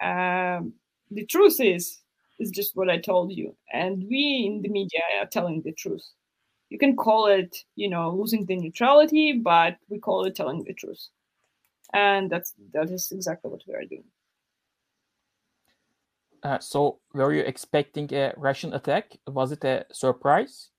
Um, 0.00 0.72
the 1.10 1.26
truth 1.26 1.60
is, 1.60 1.98
is 2.38 2.50
just 2.50 2.76
what 2.76 2.88
I 2.88 2.98
told 2.98 3.32
you, 3.32 3.56
and 3.72 4.04
we 4.08 4.44
in 4.46 4.62
the 4.62 4.68
media 4.68 5.00
are 5.20 5.26
telling 5.26 5.62
the 5.62 5.72
truth. 5.72 6.06
You 6.70 6.78
can 6.78 6.96
call 6.96 7.26
it 7.26 7.64
you 7.76 7.88
know 7.88 8.10
losing 8.10 8.46
the 8.46 8.56
neutrality 8.56 9.32
but 9.32 9.76
we 9.88 9.98
call 9.98 10.24
it 10.24 10.36
telling 10.36 10.64
the 10.64 10.74
truth. 10.74 11.08
And 11.92 12.30
that's 12.30 12.54
that 12.72 12.90
is 12.90 13.10
exactly 13.12 13.50
what 13.50 13.62
we 13.66 13.74
are 13.74 13.84
doing. 13.84 14.04
Uh, 16.42 16.58
so 16.58 17.00
were 17.12 17.34
you 17.34 17.42
expecting 17.42 18.12
a 18.14 18.32
russian 18.36 18.72
attack? 18.72 19.16
Was 19.26 19.52
it 19.52 19.64
a 19.64 19.84
surprise? 19.92 20.70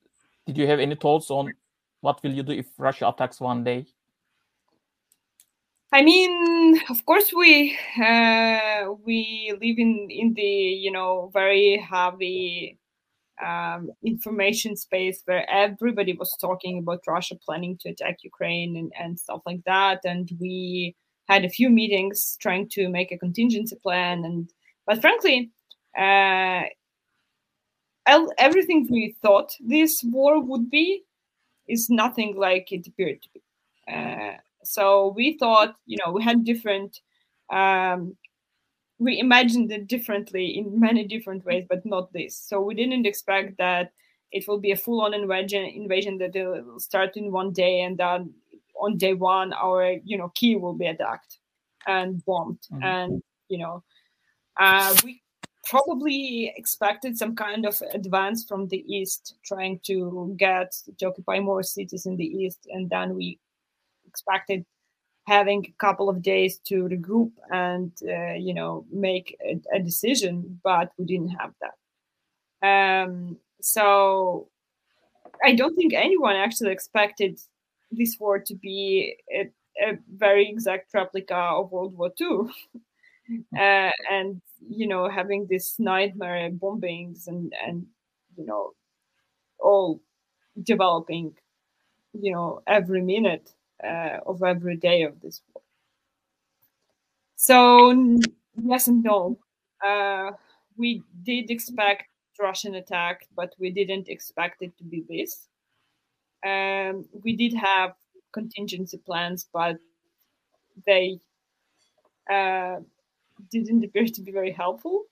Did 0.47 0.57
you 0.57 0.65
have 0.67 0.79
any 0.79 0.95
thoughts 0.95 1.29
on 1.29 1.53
what 2.00 2.23
will 2.23 2.33
you 2.33 2.43
do 2.43 2.53
if 2.53 2.67
russia 2.79 3.07
attacks 3.07 3.39
one 3.39 3.63
day 3.63 3.85
I 5.93 6.01
mean, 6.03 6.79
of 6.89 7.05
course, 7.05 7.33
we 7.33 7.77
uh, 8.01 8.93
we 9.05 9.51
live 9.62 9.77
in 9.77 10.07
in 10.10 10.33
the 10.33 10.41
you 10.41 10.91
know 10.91 11.29
very 11.33 11.77
heavy 11.77 12.79
um, 13.45 13.91
information 14.05 14.77
space 14.77 15.21
where 15.25 15.50
everybody 15.50 16.13
was 16.13 16.36
talking 16.39 16.79
about 16.79 17.07
Russia 17.07 17.36
planning 17.45 17.77
to 17.81 17.89
attack 17.89 18.19
Ukraine 18.24 18.77
and, 18.77 18.91
and 18.98 19.19
stuff 19.19 19.41
like 19.45 19.63
that. 19.65 20.00
And 20.05 20.29
we 20.39 20.95
had 21.27 21.43
a 21.43 21.50
few 21.50 21.69
meetings 21.69 22.38
trying 22.39 22.69
to 22.69 22.89
make 22.89 23.12
a 23.12 23.17
contingency 23.17 23.75
plan. 23.83 24.24
And 24.24 24.50
but 24.86 25.01
frankly, 25.01 25.51
uh, 25.98 26.63
everything 28.38 28.88
we 28.89 29.15
thought 29.21 29.55
this 29.60 30.03
war 30.03 30.41
would 30.41 30.69
be 30.69 31.03
is 31.67 31.89
nothing 31.89 32.36
like 32.38 32.71
it 32.71 32.88
appeared 32.88 33.21
to 33.24 33.29
be. 33.33 33.41
Uh, 33.91 34.38
so 34.63 35.13
we 35.15 35.37
thought, 35.37 35.75
you 35.85 35.97
know, 36.03 36.11
we 36.11 36.23
had 36.23 36.43
different 36.43 36.99
um, 37.51 38.15
we 39.01 39.19
imagined 39.19 39.71
it 39.71 39.87
differently 39.87 40.59
in 40.59 40.79
many 40.79 41.07
different 41.07 41.43
ways, 41.43 41.65
but 41.67 41.83
not 41.85 42.13
this. 42.13 42.37
So 42.37 42.61
we 42.61 42.75
didn't 42.75 43.07
expect 43.07 43.57
that 43.57 43.91
it 44.31 44.47
will 44.47 44.59
be 44.59 44.71
a 44.71 44.77
full-on 44.77 45.15
invasion, 45.15 45.65
invasion 45.65 46.19
that 46.19 46.33
will 46.35 46.79
start 46.79 47.17
in 47.17 47.31
one 47.31 47.51
day, 47.51 47.81
and 47.81 47.97
then 47.97 48.31
on 48.79 48.97
day 48.97 49.13
one, 49.13 49.53
our 49.53 49.93
you 50.03 50.17
know 50.17 50.31
Kiev 50.35 50.61
will 50.61 50.75
be 50.75 50.85
attacked 50.85 51.39
and 51.87 52.23
bombed, 52.25 52.59
mm-hmm. 52.71 52.83
and 52.83 53.23
you 53.49 53.57
know, 53.57 53.83
uh, 54.59 54.95
we 55.03 55.21
probably 55.65 56.53
expected 56.55 57.17
some 57.17 57.35
kind 57.35 57.65
of 57.65 57.81
advance 57.93 58.45
from 58.45 58.67
the 58.67 58.85
east, 58.87 59.35
trying 59.43 59.79
to 59.85 60.35
get 60.37 60.73
to 60.99 61.07
occupy 61.07 61.39
more 61.39 61.63
cities 61.63 62.05
in 62.05 62.15
the 62.17 62.25
east, 62.25 62.67
and 62.69 62.89
then 62.89 63.15
we 63.15 63.39
expected 64.11 64.65
having 65.27 65.61
a 65.65 65.75
couple 65.85 66.07
of 66.09 66.21
days 66.21 66.53
to 66.69 66.87
regroup 66.95 67.31
and 67.51 67.91
uh, 68.15 68.35
you 68.47 68.53
know 68.53 68.85
make 69.07 69.27
a, 69.51 69.53
a, 69.77 69.79
decision 69.79 70.59
but 70.63 70.87
we 70.97 71.05
didn't 71.05 71.35
have 71.39 71.53
that. 71.61 71.75
Um, 72.71 73.37
so 73.61 74.47
i 75.43 75.53
don't 75.53 75.75
think 75.75 75.93
anyone 75.93 76.35
actually 76.35 76.71
expected 76.71 77.39
this 77.91 78.17
war 78.19 78.39
to 78.39 78.55
be 78.55 79.15
a, 79.33 79.41
a 79.87 79.97
very 80.15 80.49
exact 80.49 80.93
replica 80.93 81.35
of 81.35 81.71
world 81.71 81.95
war 81.97 82.11
ii 82.19 82.27
uh, 83.57 83.91
and 84.11 84.41
you 84.69 84.87
know 84.87 85.09
having 85.09 85.47
this 85.47 85.79
nightmare 85.79 86.49
bombings 86.51 87.27
and 87.27 87.53
and 87.65 87.85
you 88.37 88.45
know 88.45 88.71
all 89.59 90.01
developing 90.63 91.33
you 92.13 92.31
know 92.33 92.61
every 92.67 93.01
minute 93.01 93.53
uh, 93.83 94.19
of 94.25 94.43
every 94.43 94.77
day 94.77 95.03
of 95.03 95.19
this 95.21 95.41
war. 95.53 95.63
So 97.35 97.91
yes 98.63 98.88
and 98.88 99.03
no. 99.03 99.38
Uh, 99.85 100.31
we 100.77 101.03
did 101.23 101.50
expect 101.50 102.05
Russian 102.39 102.75
attack, 102.75 103.27
but 103.35 103.53
we 103.59 103.69
didn't 103.71 104.07
expect 104.07 104.61
it 104.61 104.77
to 104.77 104.83
be 104.83 105.01
this. 105.09 105.47
Um, 106.45 107.07
we 107.23 107.35
did 107.35 107.53
have 107.55 107.95
contingency 108.33 108.97
plans, 108.97 109.47
but 109.53 109.77
they 110.85 111.19
uh, 112.29 112.79
didn't 113.51 113.83
appear 113.83 114.05
to 114.07 114.21
be 114.21 114.31
very 114.31 114.51
helpful. 114.51 115.03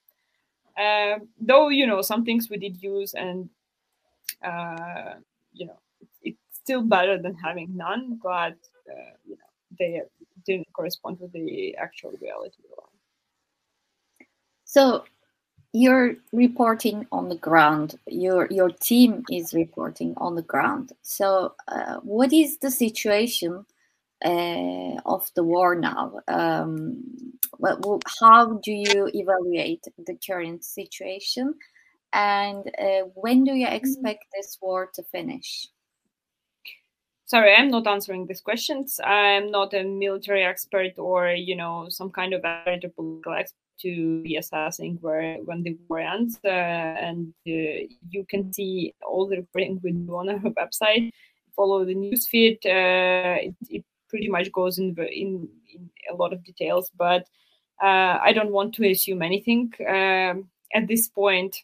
Uh, 0.78 1.20
though 1.40 1.70
you 1.70 1.88
know 1.88 2.02
some 2.02 2.26
things 2.26 2.50
we 2.50 2.58
did 2.58 2.82
use, 2.82 3.14
and 3.14 3.50
uh, 4.44 5.16
you 5.54 5.68
know 5.68 5.80
still 6.70 6.84
better 6.84 7.18
than 7.18 7.34
having 7.34 7.76
none, 7.76 8.20
but 8.22 8.58
uh, 8.94 9.14
you 9.26 9.36
know 9.40 9.50
they 9.80 10.02
didn't 10.46 10.68
correspond 10.74 11.18
with 11.20 11.32
the 11.32 11.76
actual 11.78 12.12
reality. 12.22 12.62
So 14.66 15.04
you're 15.74 16.14
reporting 16.32 17.08
on 17.12 17.30
the 17.30 17.42
ground. 17.48 17.98
Your 18.06 18.48
your 18.52 18.70
team 18.70 19.24
is 19.32 19.56
reporting 19.64 20.14
on 20.18 20.36
the 20.36 20.44
ground. 20.44 20.92
So 21.02 21.56
uh, 21.68 21.96
what 22.04 22.32
is 22.32 22.60
the 22.60 22.70
situation 22.70 23.66
uh, 24.24 24.96
of 25.16 25.32
the 25.36 25.44
war 25.44 25.74
now? 25.74 26.20
Um, 26.28 27.04
how 28.22 28.60
do 28.64 28.72
you 28.72 29.10
evaluate 29.16 29.86
the 30.06 30.16
current 30.28 30.64
situation? 30.64 31.56
And 32.14 32.64
uh, 32.78 33.10
when 33.16 33.44
do 33.44 33.54
you 33.54 33.66
mm-hmm. 33.66 33.76
expect 33.76 34.26
this 34.36 34.60
war 34.62 34.92
to 34.94 35.04
finish? 35.12 35.68
Sorry 37.30 37.54
i'm 37.56 37.70
not 37.70 37.88
answering 37.88 38.26
these 38.26 38.42
questions. 38.42 39.00
I'm 39.04 39.52
not 39.52 39.74
a 39.74 39.84
military 39.84 40.44
expert 40.44 40.94
or 40.98 41.30
you 41.30 41.56
know 41.56 41.88
some 41.90 42.10
kind 42.10 42.34
of 42.34 42.42
political 42.42 43.22
expert 43.38 43.56
to 43.82 44.22
be 44.24 44.36
assessing 44.36 44.98
where 45.02 45.38
when 45.46 45.64
the 45.64 45.78
war 45.88 46.00
ends 46.00 46.38
uh, 46.44 46.50
and 46.50 47.34
uh, 47.48 47.88
you 48.10 48.26
can 48.28 48.52
see 48.52 48.94
all 49.08 49.28
the 49.28 49.38
reporting 49.38 49.80
we 49.84 49.92
do 49.92 50.16
on 50.16 50.30
our 50.30 50.40
website 50.62 51.12
follow 51.56 51.86
the 51.86 51.96
news 51.96 52.28
feed 52.28 52.58
uh, 52.66 53.38
it, 53.48 53.56
it, 53.70 53.86
pretty 54.10 54.28
much 54.28 54.52
goes 54.52 54.80
in, 54.80 54.96
in, 54.98 55.48
in 55.72 55.88
a 56.12 56.16
lot 56.16 56.34
of 56.34 56.44
details 56.44 56.90
but 56.98 57.28
uh, 57.84 58.18
i 58.24 58.34
don't 58.34 58.52
want 58.52 58.74
to 58.74 58.90
assume 58.90 59.22
anything. 59.22 59.72
Um, 59.88 60.50
at 60.74 60.88
this 60.88 61.08
point 61.08 61.56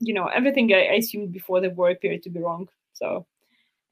you 0.00 0.14
know 0.14 0.26
everything 0.26 0.72
I, 0.72 0.86
I 0.86 0.94
assumed 0.94 1.32
before 1.32 1.60
the 1.60 1.68
war 1.68 1.90
appeared 1.90 2.22
to 2.22 2.30
be 2.30 2.40
wrong 2.40 2.68
so 2.94 3.26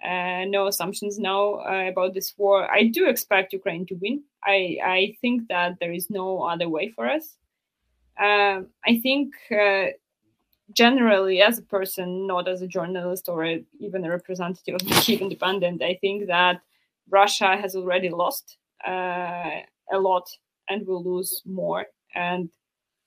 uh, 0.02 0.44
no 0.46 0.66
assumptions 0.66 1.18
now 1.18 1.54
uh, 1.54 1.88
about 1.88 2.14
this 2.14 2.34
war. 2.36 2.70
I 2.70 2.84
do 2.84 3.08
expect 3.08 3.52
Ukraine 3.52 3.86
to 3.86 3.94
win. 3.94 4.22
I, 4.44 4.78
I 4.84 5.16
think 5.20 5.48
that 5.48 5.78
there 5.80 5.92
is 5.92 6.10
no 6.10 6.42
other 6.42 6.68
way 6.68 6.90
for 6.90 7.08
us. 7.08 7.36
Um, 8.20 8.68
I 8.86 9.00
think 9.02 9.34
uh, 9.50 9.86
generally, 10.72 11.40
as 11.42 11.58
a 11.58 11.62
person, 11.62 12.26
not 12.26 12.48
as 12.48 12.62
a 12.62 12.66
journalist 12.66 13.28
or 13.28 13.44
a, 13.44 13.64
even 13.80 14.04
a 14.04 14.10
representative 14.10 14.74
of 14.76 14.86
the 14.86 14.94
Kiev 15.02 15.20
Independent, 15.20 15.82
I 15.82 15.98
think 16.00 16.26
that 16.26 16.60
Russia 17.10 17.56
has 17.56 17.74
already 17.74 18.10
lost 18.10 18.58
uh, 18.86 19.60
a 19.92 19.98
lot 19.98 20.28
and 20.68 20.86
will 20.86 21.02
lose 21.02 21.42
more. 21.44 21.86
And 22.14 22.50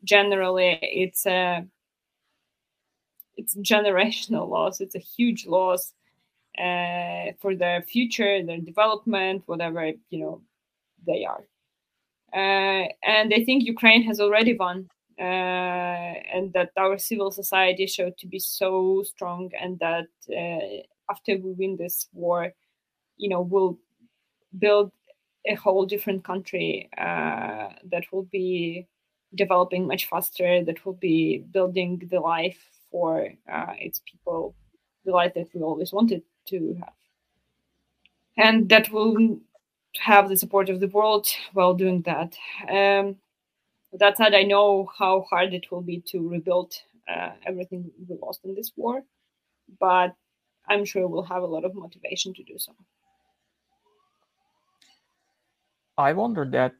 generally, 0.03 0.79
it's 0.81 1.25
a 1.25 1.65
it's 3.35 3.55
generational 3.57 4.49
loss. 4.55 4.81
It's 4.81 4.95
a 4.95 4.99
huge 4.99 5.45
loss 5.45 5.93
uh, 6.57 7.33
for 7.39 7.55
their 7.55 7.81
future, 7.81 8.43
their 8.43 8.59
development, 8.59 9.43
whatever 9.45 9.91
you 10.09 10.19
know 10.19 10.41
they 11.05 11.25
are. 11.25 11.43
Uh, 12.33 12.87
and 13.03 13.33
I 13.33 13.43
think 13.45 13.63
Ukraine 13.63 14.03
has 14.03 14.19
already 14.19 14.55
won, 14.55 14.87
uh, 15.19 15.23
and 15.23 16.51
that 16.53 16.71
our 16.77 16.97
civil 16.97 17.31
society 17.31 17.87
showed 17.87 18.17
to 18.17 18.27
be 18.27 18.39
so 18.39 19.03
strong, 19.03 19.51
and 19.59 19.79
that 19.79 20.07
uh, 20.29 20.83
after 21.09 21.37
we 21.37 21.51
win 21.53 21.77
this 21.77 22.07
war, 22.13 22.51
you 23.17 23.29
know, 23.29 23.41
we'll 23.41 23.77
build 24.59 24.91
a 25.45 25.55
whole 25.55 25.85
different 25.85 26.23
country 26.23 26.89
uh, 26.97 27.69
that 27.91 28.03
will 28.11 28.27
be 28.31 28.87
developing 29.35 29.87
much 29.87 30.09
faster, 30.09 30.63
that 30.63 30.85
will 30.85 30.93
be 30.93 31.45
building 31.51 32.01
the 32.09 32.19
life 32.19 32.59
for 32.91 33.29
uh, 33.51 33.73
its 33.79 34.01
people, 34.05 34.55
the 35.05 35.11
life 35.11 35.33
that 35.35 35.47
we 35.53 35.61
always 35.61 35.93
wanted 35.93 36.21
to 36.47 36.75
have. 36.79 36.93
And 38.37 38.69
that 38.69 38.91
will 38.91 39.39
have 39.99 40.29
the 40.29 40.37
support 40.37 40.69
of 40.69 40.79
the 40.79 40.87
world 40.87 41.27
while 41.53 41.73
doing 41.73 42.03
that. 42.03 42.37
Um, 42.69 43.17
that 43.93 44.17
said, 44.17 44.33
I 44.33 44.43
know 44.43 44.89
how 44.97 45.25
hard 45.29 45.53
it 45.53 45.71
will 45.71 45.81
be 45.81 46.01
to 46.11 46.27
rebuild 46.27 46.73
uh, 47.07 47.31
everything 47.45 47.89
we 48.07 48.17
lost 48.21 48.41
in 48.43 48.53
this 48.53 48.71
war, 48.75 49.03
but 49.79 50.13
I'm 50.67 50.85
sure 50.85 51.07
we'll 51.07 51.23
have 51.23 51.43
a 51.43 51.47
lot 51.47 51.63
of 51.65 51.73
motivation 51.73 52.33
to 52.33 52.43
do 52.43 52.57
so. 52.57 52.73
I 55.97 56.13
wonder 56.13 56.47
that 56.51 56.73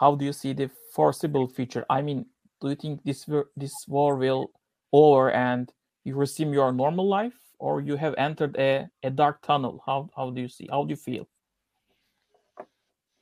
how 0.00 0.14
do 0.14 0.24
you 0.24 0.32
see 0.32 0.52
the 0.52 0.70
foreseeable 0.94 1.48
future? 1.48 1.84
I 1.90 2.02
mean, 2.02 2.26
do 2.60 2.68
you 2.68 2.76
think 2.76 3.02
this 3.02 3.26
this 3.56 3.72
war 3.88 4.16
will 4.16 4.50
over 4.92 5.30
and 5.32 5.72
you 6.04 6.14
resume 6.14 6.52
your 6.52 6.72
normal 6.72 7.08
life, 7.08 7.34
or 7.60 7.80
you 7.80 7.96
have 7.96 8.14
entered 8.18 8.56
a, 8.56 8.88
a 9.02 9.10
dark 9.10 9.42
tunnel? 9.42 9.82
How 9.86 10.10
how 10.16 10.30
do 10.30 10.40
you 10.40 10.48
see? 10.48 10.66
How 10.70 10.84
do 10.84 10.90
you 10.90 10.96
feel? 10.96 11.28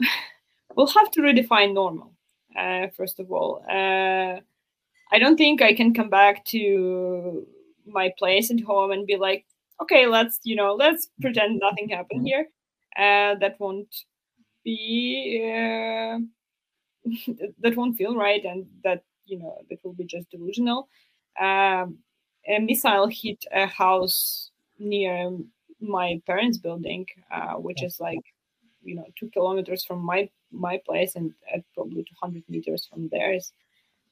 we'll 0.77 0.87
have 0.87 1.11
to 1.13 1.21
redefine 1.21 1.75
normal. 1.75 2.15
Uh, 2.57 2.87
first 2.97 3.21
of 3.21 3.31
all, 3.31 3.63
uh, 3.69 4.41
I 5.13 5.19
don't 5.19 5.37
think 5.37 5.61
I 5.61 5.75
can 5.75 5.93
come 5.93 6.09
back 6.09 6.45
to 6.47 7.47
my 7.87 8.13
place 8.19 8.51
at 8.51 8.61
home 8.61 8.93
and 8.93 9.07
be 9.07 9.17
like, 9.17 9.45
okay, 9.83 10.07
let's 10.07 10.41
you 10.45 10.57
know, 10.57 10.75
let's 10.75 11.09
pretend 11.21 11.59
nothing 11.61 11.89
happened 11.89 12.27
here. 12.27 12.47
Uh, 12.97 13.35
that 13.41 13.57
won't 13.59 13.95
be 14.65 15.43
uh, 15.45 16.19
that 17.61 17.77
won't 17.77 17.97
feel 17.97 18.17
right, 18.17 18.45
and 18.45 18.67
that 18.85 19.03
you 19.27 19.39
know 19.39 19.59
that 19.69 19.79
will 19.83 19.95
be 19.95 20.05
just 20.05 20.31
delusional. 20.31 20.89
Um, 21.41 21.99
a 22.49 22.59
missile 22.59 23.09
hit 23.09 23.45
a 23.53 23.67
house 23.67 24.51
near 24.79 25.37
my 25.81 26.21
parents' 26.27 26.59
building, 26.59 27.07
uh, 27.31 27.55
which 27.55 27.83
is 27.83 28.01
like 28.01 28.25
you 28.83 28.95
know 28.95 29.07
two 29.19 29.29
kilometers 29.31 29.85
from 29.85 30.01
my 30.01 30.29
my 30.51 30.81
place 30.87 31.15
and 31.17 31.33
at 31.55 31.63
probably 31.75 32.05
200 32.05 32.43
meters 32.49 32.87
from 32.87 33.09
theirs 33.09 33.53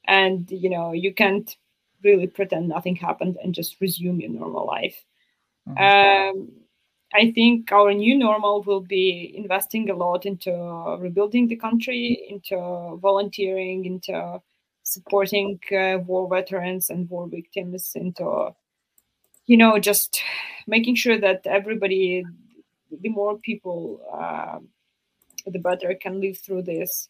and 0.05 0.49
you 0.51 0.69
know 0.69 0.91
you 0.91 1.13
can't 1.13 1.57
really 2.03 2.27
pretend 2.27 2.67
nothing 2.67 2.95
happened 2.95 3.37
and 3.43 3.55
just 3.55 3.79
resume 3.81 4.19
your 4.19 4.29
normal 4.29 4.65
life 4.65 5.03
mm-hmm. 5.67 6.37
um, 6.39 6.49
i 7.13 7.31
think 7.31 7.71
our 7.71 7.93
new 7.93 8.17
normal 8.17 8.61
will 8.63 8.81
be 8.81 9.33
investing 9.35 9.89
a 9.89 9.95
lot 9.95 10.25
into 10.25 10.51
rebuilding 10.99 11.47
the 11.47 11.55
country 11.55 12.27
into 12.29 12.55
volunteering 13.01 13.85
into 13.85 14.41
supporting 14.87 15.59
uh, 15.71 15.97
war 15.99 16.27
veterans 16.29 16.89
and 16.89 17.09
war 17.09 17.27
victims 17.27 17.91
into 17.95 18.49
you 19.45 19.57
know 19.57 19.79
just 19.79 20.21
making 20.65 20.95
sure 20.95 21.19
that 21.19 21.45
everybody 21.45 22.23
the 22.91 23.09
more 23.09 23.37
people 23.37 24.01
uh, 24.13 24.59
the 25.45 25.59
better 25.59 25.93
can 26.01 26.21
live 26.21 26.37
through 26.37 26.61
this 26.61 27.09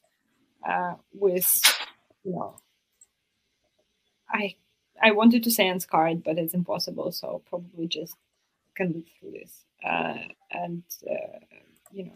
uh, 0.68 0.96
with 1.14 1.50
you 2.24 2.32
know 2.32 2.56
i 4.30 4.56
i 5.02 5.12
wanted 5.12 5.44
to 5.44 5.52
say 5.52 5.68
unscarred 5.68 6.24
but 6.24 6.38
it's 6.38 6.54
impossible 6.54 7.12
so 7.12 7.42
probably 7.50 7.88
just 7.88 8.16
can 8.78 8.94
live 8.94 9.04
through 9.20 9.32
this. 9.32 9.66
Uh, 9.84 10.16
and 10.52 10.84
uh, 11.10 11.40
you 11.92 12.06
know 12.06 12.12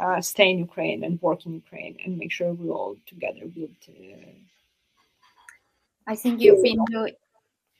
uh, 0.00 0.20
stay 0.20 0.50
in 0.50 0.58
ukraine 0.58 1.04
and 1.04 1.20
work 1.22 1.44
in 1.46 1.54
ukraine 1.54 1.96
and 2.04 2.18
make 2.18 2.32
sure 2.32 2.52
we 2.52 2.68
all 2.68 2.96
together 3.06 3.46
build 3.46 3.70
uh, 3.88 4.30
i 6.06 6.14
think 6.14 6.40
you've 6.40 6.62
been 6.62 6.84
doing 6.90 7.14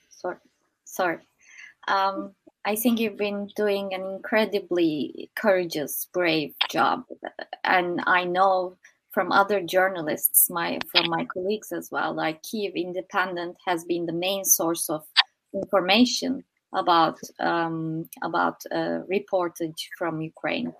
sorry 0.08 0.36
sorry. 0.88 1.18
Um, 1.86 2.34
I 2.64 2.74
think 2.76 2.98
you've 2.98 3.16
been 3.16 3.48
doing 3.56 3.94
an 3.94 4.02
incredibly 4.02 5.30
courageous, 5.36 6.08
brave 6.12 6.54
job, 6.70 7.04
and 7.64 8.02
I 8.06 8.24
know 8.24 8.76
from 9.12 9.32
other 9.32 9.62
journalists, 9.62 10.50
my 10.50 10.78
from 10.90 11.08
my 11.08 11.24
colleagues 11.24 11.72
as 11.72 11.90
well, 11.90 12.12
like 12.12 12.42
Kiev 12.42 12.72
Independent 12.74 13.56
has 13.66 13.84
been 13.84 14.06
the 14.06 14.12
main 14.12 14.44
source 14.44 14.90
of 14.90 15.02
information 15.54 16.44
about 16.74 17.18
um, 17.40 18.08
about 18.22 18.62
uh, 18.70 19.00
reportage 19.10 19.80
from 19.96 20.20
Ukraine. 20.20 20.74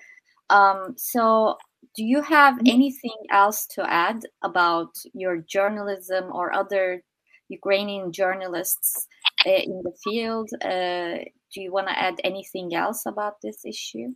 Um, 0.51 0.95
so, 0.97 1.57
do 1.97 2.05
you 2.05 2.23
have 2.23 2.55
mm-hmm. 2.55 2.75
anything 2.75 3.17
else 3.31 3.67
to 3.75 3.91
add 3.91 4.23
about 4.43 4.91
your 5.15 5.39
journalism 5.39 6.31
or 6.33 6.53
other 6.53 7.03
Ukrainian 7.49 8.13
journalists 8.13 9.07
uh, 9.47 9.51
in 9.51 9.83
the 9.83 9.93
field? 10.05 10.51
Uh, 10.63 11.25
do 11.53 11.61
you 11.61 11.73
want 11.73 11.89
to 11.89 11.99
add 11.99 12.21
anything 12.25 12.75
else 12.75 13.07
about 13.07 13.41
this 13.43 13.65
issue? 13.65 14.09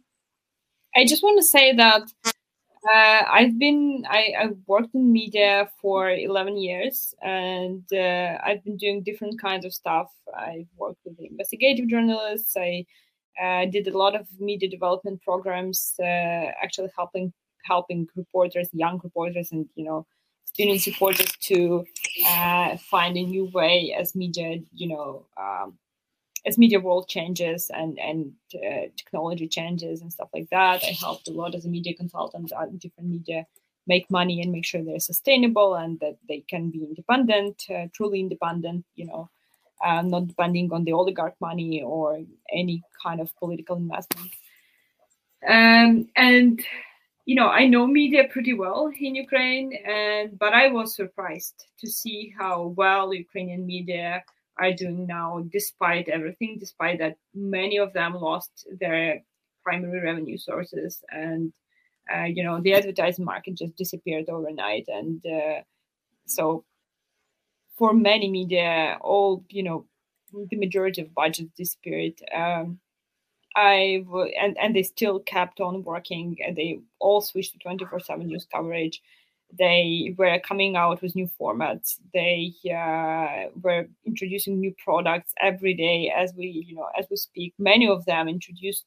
I 0.94 1.06
just 1.06 1.22
want 1.22 1.38
to 1.38 1.46
say 1.46 1.74
that 1.74 2.02
uh, 2.92 3.22
I've 3.30 3.58
been 3.58 4.04
I, 4.08 4.34
I've 4.38 4.56
worked 4.66 4.94
in 4.94 5.12
media 5.12 5.70
for 5.80 6.10
11 6.10 6.56
years 6.58 7.14
and 7.22 7.84
uh, 7.92 8.38
I've 8.44 8.62
been 8.64 8.76
doing 8.76 9.02
different 9.02 9.40
kinds 9.40 9.64
of 9.64 9.72
stuff. 9.72 10.08
I've 10.36 10.66
worked 10.76 11.00
with 11.04 11.18
investigative 11.20 11.88
journalists. 11.88 12.54
I 12.56 12.84
uh, 13.40 13.66
did 13.66 13.88
a 13.88 13.96
lot 13.96 14.14
of 14.14 14.26
media 14.40 14.68
development 14.68 15.22
programs, 15.22 15.94
uh, 16.00 16.04
actually 16.62 16.90
helping 16.96 17.32
helping 17.64 18.08
reporters, 18.16 18.68
young 18.72 19.00
reporters, 19.02 19.52
and 19.52 19.68
you 19.74 19.84
know 19.84 20.06
student 20.44 20.80
supporters 20.80 21.32
to 21.40 21.84
uh, 22.28 22.76
find 22.76 23.16
a 23.16 23.22
new 23.22 23.46
way 23.52 23.94
as 23.98 24.14
media, 24.14 24.58
you 24.72 24.88
know, 24.88 25.26
um, 25.40 25.78
as 26.44 26.58
media 26.58 26.80
world 26.80 27.08
changes 27.08 27.70
and 27.72 27.98
and 27.98 28.32
uh, 28.54 28.86
technology 28.96 29.48
changes 29.48 30.02
and 30.02 30.12
stuff 30.12 30.28
like 30.34 30.48
that. 30.50 30.82
I 30.84 30.94
helped 30.98 31.28
a 31.28 31.32
lot 31.32 31.54
as 31.54 31.64
a 31.64 31.68
media 31.68 31.94
consultant 31.94 32.52
on 32.52 32.78
different 32.78 33.10
media 33.10 33.46
make 33.86 34.08
money 34.10 34.40
and 34.40 34.52
make 34.52 34.64
sure 34.64 34.82
they're 34.84 35.00
sustainable 35.00 35.74
and 35.74 35.98
that 35.98 36.16
they 36.28 36.44
can 36.48 36.70
be 36.70 36.84
independent, 36.84 37.64
uh, 37.68 37.86
truly 37.92 38.20
independent. 38.20 38.84
You 38.94 39.06
know, 39.06 39.30
uh, 39.84 40.02
not 40.02 40.28
depending 40.28 40.72
on 40.72 40.84
the 40.84 40.92
oligarch 40.92 41.34
money 41.40 41.82
or 41.82 42.20
any 42.52 42.82
kind 43.02 43.20
of 43.20 43.34
political 43.36 43.76
investment. 43.76 44.30
Um, 45.46 46.08
and 46.16 46.62
you 47.24 47.36
know, 47.36 47.48
I 47.48 47.66
know 47.66 47.86
media 47.86 48.24
pretty 48.30 48.52
well 48.52 48.90
in 48.98 49.14
Ukraine, 49.14 49.72
and 49.86 50.38
but 50.38 50.52
I 50.52 50.68
was 50.68 50.96
surprised 50.96 51.66
to 51.78 51.88
see 51.88 52.34
how 52.36 52.74
well 52.76 53.14
Ukrainian 53.14 53.64
media 53.66 54.24
are 54.58 54.72
doing 54.72 55.06
now, 55.06 55.44
despite 55.50 56.08
everything, 56.08 56.58
despite 56.58 56.98
that 56.98 57.16
many 57.34 57.78
of 57.78 57.92
them 57.92 58.14
lost 58.14 58.66
their 58.80 59.22
primary 59.62 60.00
revenue 60.00 60.38
sources 60.38 61.02
and 61.10 61.52
uh, 62.12 62.24
you 62.24 62.42
know 62.42 62.60
the 62.60 62.74
advertising 62.74 63.24
market 63.24 63.54
just 63.54 63.76
disappeared 63.76 64.28
overnight 64.28 64.84
and 64.88 65.24
uh, 65.26 65.60
so 66.26 66.64
for 67.76 67.92
many 67.92 68.30
media 68.30 68.98
all 69.00 69.44
you 69.48 69.62
know 69.62 69.84
the 70.50 70.56
majority 70.56 71.02
of 71.02 71.14
budgets 71.14 71.50
disappeared 71.56 72.14
um, 72.34 72.78
i 73.56 74.04
and, 74.40 74.56
and 74.58 74.74
they 74.76 74.82
still 74.82 75.20
kept 75.20 75.60
on 75.60 75.82
working 75.84 76.36
and 76.46 76.56
they 76.56 76.78
all 77.00 77.20
switched 77.20 77.52
to 77.52 77.58
24 77.58 78.00
7 78.00 78.26
news 78.26 78.46
coverage. 78.54 79.02
They 79.58 80.14
were 80.16 80.38
coming 80.40 80.76
out 80.76 81.02
with 81.02 81.14
new 81.14 81.28
formats. 81.38 81.98
They 82.14 82.54
uh, 82.70 83.50
were 83.60 83.86
introducing 84.06 84.60
new 84.60 84.74
products 84.82 85.34
every 85.40 85.74
day 85.74 86.10
as 86.16 86.32
we 86.34 86.46
you 86.66 86.74
know 86.76 86.88
as 86.98 87.06
we 87.10 87.16
speak. 87.16 87.54
Many 87.58 87.86
of 87.88 88.06
them 88.06 88.28
introduced 88.28 88.86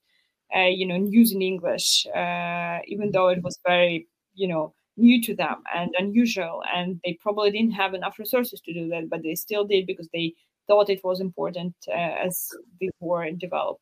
uh, 0.56 0.62
you 0.68 0.86
know 0.88 0.98
news 0.98 1.32
in 1.34 1.42
english 1.42 2.06
uh, 2.16 2.80
even 2.88 3.12
though 3.12 3.30
it 3.30 3.42
was 3.44 3.60
very 3.66 4.08
you 4.34 4.48
know 4.48 4.74
new 4.98 5.22
to 5.22 5.36
them 5.36 5.64
and 5.76 5.94
unusual 5.98 6.64
and 6.74 7.00
they 7.04 7.18
probably 7.22 7.52
didn't 7.52 7.72
have 7.72 7.94
enough 7.94 8.18
resources 8.18 8.62
to 8.62 8.74
do 8.74 8.88
that 8.90 9.10
but 9.10 9.22
they 9.24 9.36
still 9.36 9.66
did 9.66 9.86
because 9.86 10.08
they 10.14 10.34
thought 10.68 10.90
it 10.90 11.04
was 11.04 11.20
important 11.20 11.76
uh, 11.90 11.92
as 11.92 12.50
the 12.80 12.90
war 13.00 13.30
developed 13.32 13.82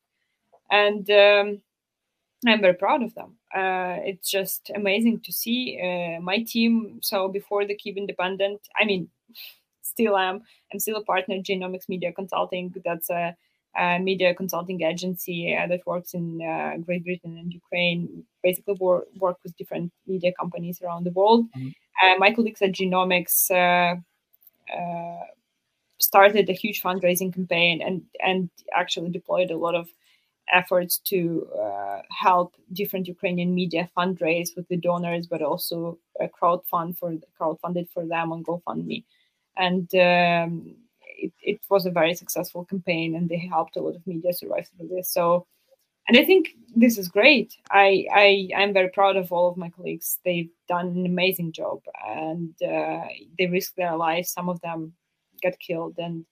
and 0.72 1.10
um, 1.12 1.62
I'm 2.48 2.62
very 2.62 2.74
proud 2.74 3.04
of 3.04 3.14
them. 3.16 3.38
Uh, 3.56 3.98
it's 4.04 4.30
just 4.30 4.72
amazing 4.76 5.22
to 5.22 5.32
see 5.32 5.80
uh, 5.82 6.22
my 6.22 6.44
team. 6.44 7.00
So 7.02 7.28
before 7.30 7.66
the 7.66 7.76
Kiev 7.76 7.98
Independent, 7.98 8.60
I 8.80 8.86
mean, 8.86 9.10
still 9.82 10.18
am. 10.18 10.42
I'm 10.72 10.80
still 10.80 10.98
a 10.98 11.04
partner 11.04 11.36
Jnomics 11.36 11.88
Media 11.88 12.12
Consulting. 12.12 12.74
That's 12.84 13.10
a 13.10 13.36
media 14.00 14.34
consulting 14.34 14.82
agency 14.82 15.56
uh, 15.56 15.68
that 15.68 15.86
works 15.86 16.14
in 16.14 16.42
uh, 16.42 16.78
Great 16.86 17.04
Britain 17.04 17.38
and 17.38 17.54
Ukraine. 17.54 18.24
Basically, 18.44 18.76
wor- 18.80 19.08
work 19.18 19.38
with 19.44 19.58
different 19.58 19.92
media 20.06 20.32
companies 20.40 20.82
around 20.82 21.06
the 21.06 21.12
world. 21.12 21.48
Mm-hmm. 21.58 21.70
Uh, 22.02 22.18
my 22.18 22.34
colleagues 22.34 22.62
at 22.62 22.72
Jnomics 22.72 23.52
uh, 23.52 23.96
started 26.00 26.50
a 26.50 26.54
huge 26.54 26.82
fundraising 26.82 27.34
campaign 27.34 27.82
and 27.82 28.02
and 28.24 28.50
actually 28.76 29.10
deployed 29.10 29.52
a 29.52 29.58
lot 29.58 29.76
of 29.76 29.88
efforts 30.52 30.98
to 30.98 31.48
uh, 31.58 32.02
help 32.10 32.56
different 32.74 33.08
Ukrainian 33.08 33.56
media 33.56 33.90
fundraise 33.98 34.56
with 34.56 34.68
the 34.68 34.78
donors, 34.78 35.26
but 35.28 35.42
also 35.42 35.98
a 36.20 36.28
crowdfund 36.28 36.98
for 36.98 37.16
crowdfunded 37.40 37.90
for 37.90 38.06
them 38.06 38.32
on 38.34 38.44
GoFundMe, 38.44 39.04
and 39.58 39.88
um, 39.96 40.76
it, 41.18 41.34
it, 41.42 41.60
was 41.70 41.86
a 41.86 41.92
very 41.92 42.14
successful 42.16 42.66
campaign, 42.66 43.16
and 43.16 43.30
they 43.30 43.38
helped 43.38 43.78
a 43.78 43.82
lot 43.82 43.96
of 43.96 44.08
media 44.08 44.34
survive 44.34 44.68
through 44.68 44.90
this. 44.90 45.10
So, 45.12 45.48
and 46.08 46.18
I 46.18 46.26
think 46.26 46.50
this 46.76 46.98
is 46.98 47.08
great. 47.08 47.56
I 47.72 48.06
I 48.14 48.50
am 48.54 48.74
very 48.74 48.90
proud 48.90 49.16
of 49.16 49.32
all 49.32 49.50
of 49.50 49.58
my 49.58 49.70
colleagues. 49.70 50.20
They've 50.24 50.52
done 50.68 50.88
an 50.88 51.06
amazing 51.06 51.52
job, 51.54 51.80
and 52.08 52.54
uh, 52.62 53.08
they 53.38 53.48
risked 53.48 53.78
their 53.78 53.96
lives. 53.96 54.32
Some 54.32 54.50
of 54.50 54.60
them 54.62 54.94
got 55.42 55.60
killed, 55.60 55.98
and 55.98 56.26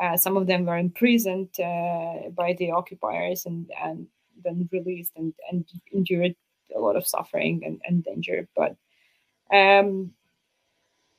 Uh, 0.00 0.16
some 0.16 0.38
of 0.38 0.46
them 0.46 0.64
were 0.64 0.80
imprisoned 0.80 1.52
uh, 1.60 2.30
by 2.34 2.56
the 2.56 2.72
occupiers 2.72 3.46
and, 3.46 3.70
and 3.84 4.08
then 4.42 4.66
released 4.72 5.12
and, 5.16 5.34
and 5.50 5.64
endured 5.92 6.34
a 6.74 6.80
lot 6.80 6.96
of 6.96 7.06
suffering 7.06 7.62
and, 7.66 7.78
and 7.86 8.02
danger. 8.02 8.48
But 8.56 8.72
um, 9.52 10.14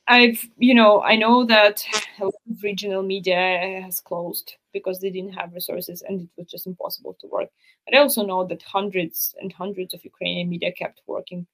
I've, 0.06 0.46
you 0.58 0.74
know, 0.74 1.02
I 1.02 1.16
know 1.16 1.44
that 1.46 1.84
a 2.20 2.24
lot 2.24 2.34
of 2.50 2.62
regional 2.62 3.02
media 3.02 3.80
has 3.82 4.00
closed 4.00 4.56
because 4.72 5.00
they 5.00 5.10
didn't 5.10 5.32
have 5.32 5.54
resources 5.54 6.02
and 6.02 6.22
it 6.22 6.28
was 6.36 6.46
just 6.50 6.66
impossible 6.66 7.16
to 7.20 7.26
work. 7.26 7.48
But 7.86 7.94
I 7.94 8.00
also 8.00 8.24
know 8.24 8.46
that 8.46 8.62
hundreds 8.62 9.34
and 9.40 9.52
hundreds 9.52 9.94
of 9.94 10.04
Ukrainian 10.04 10.50
media 10.50 10.72
kept 10.72 11.00
working 11.06 11.46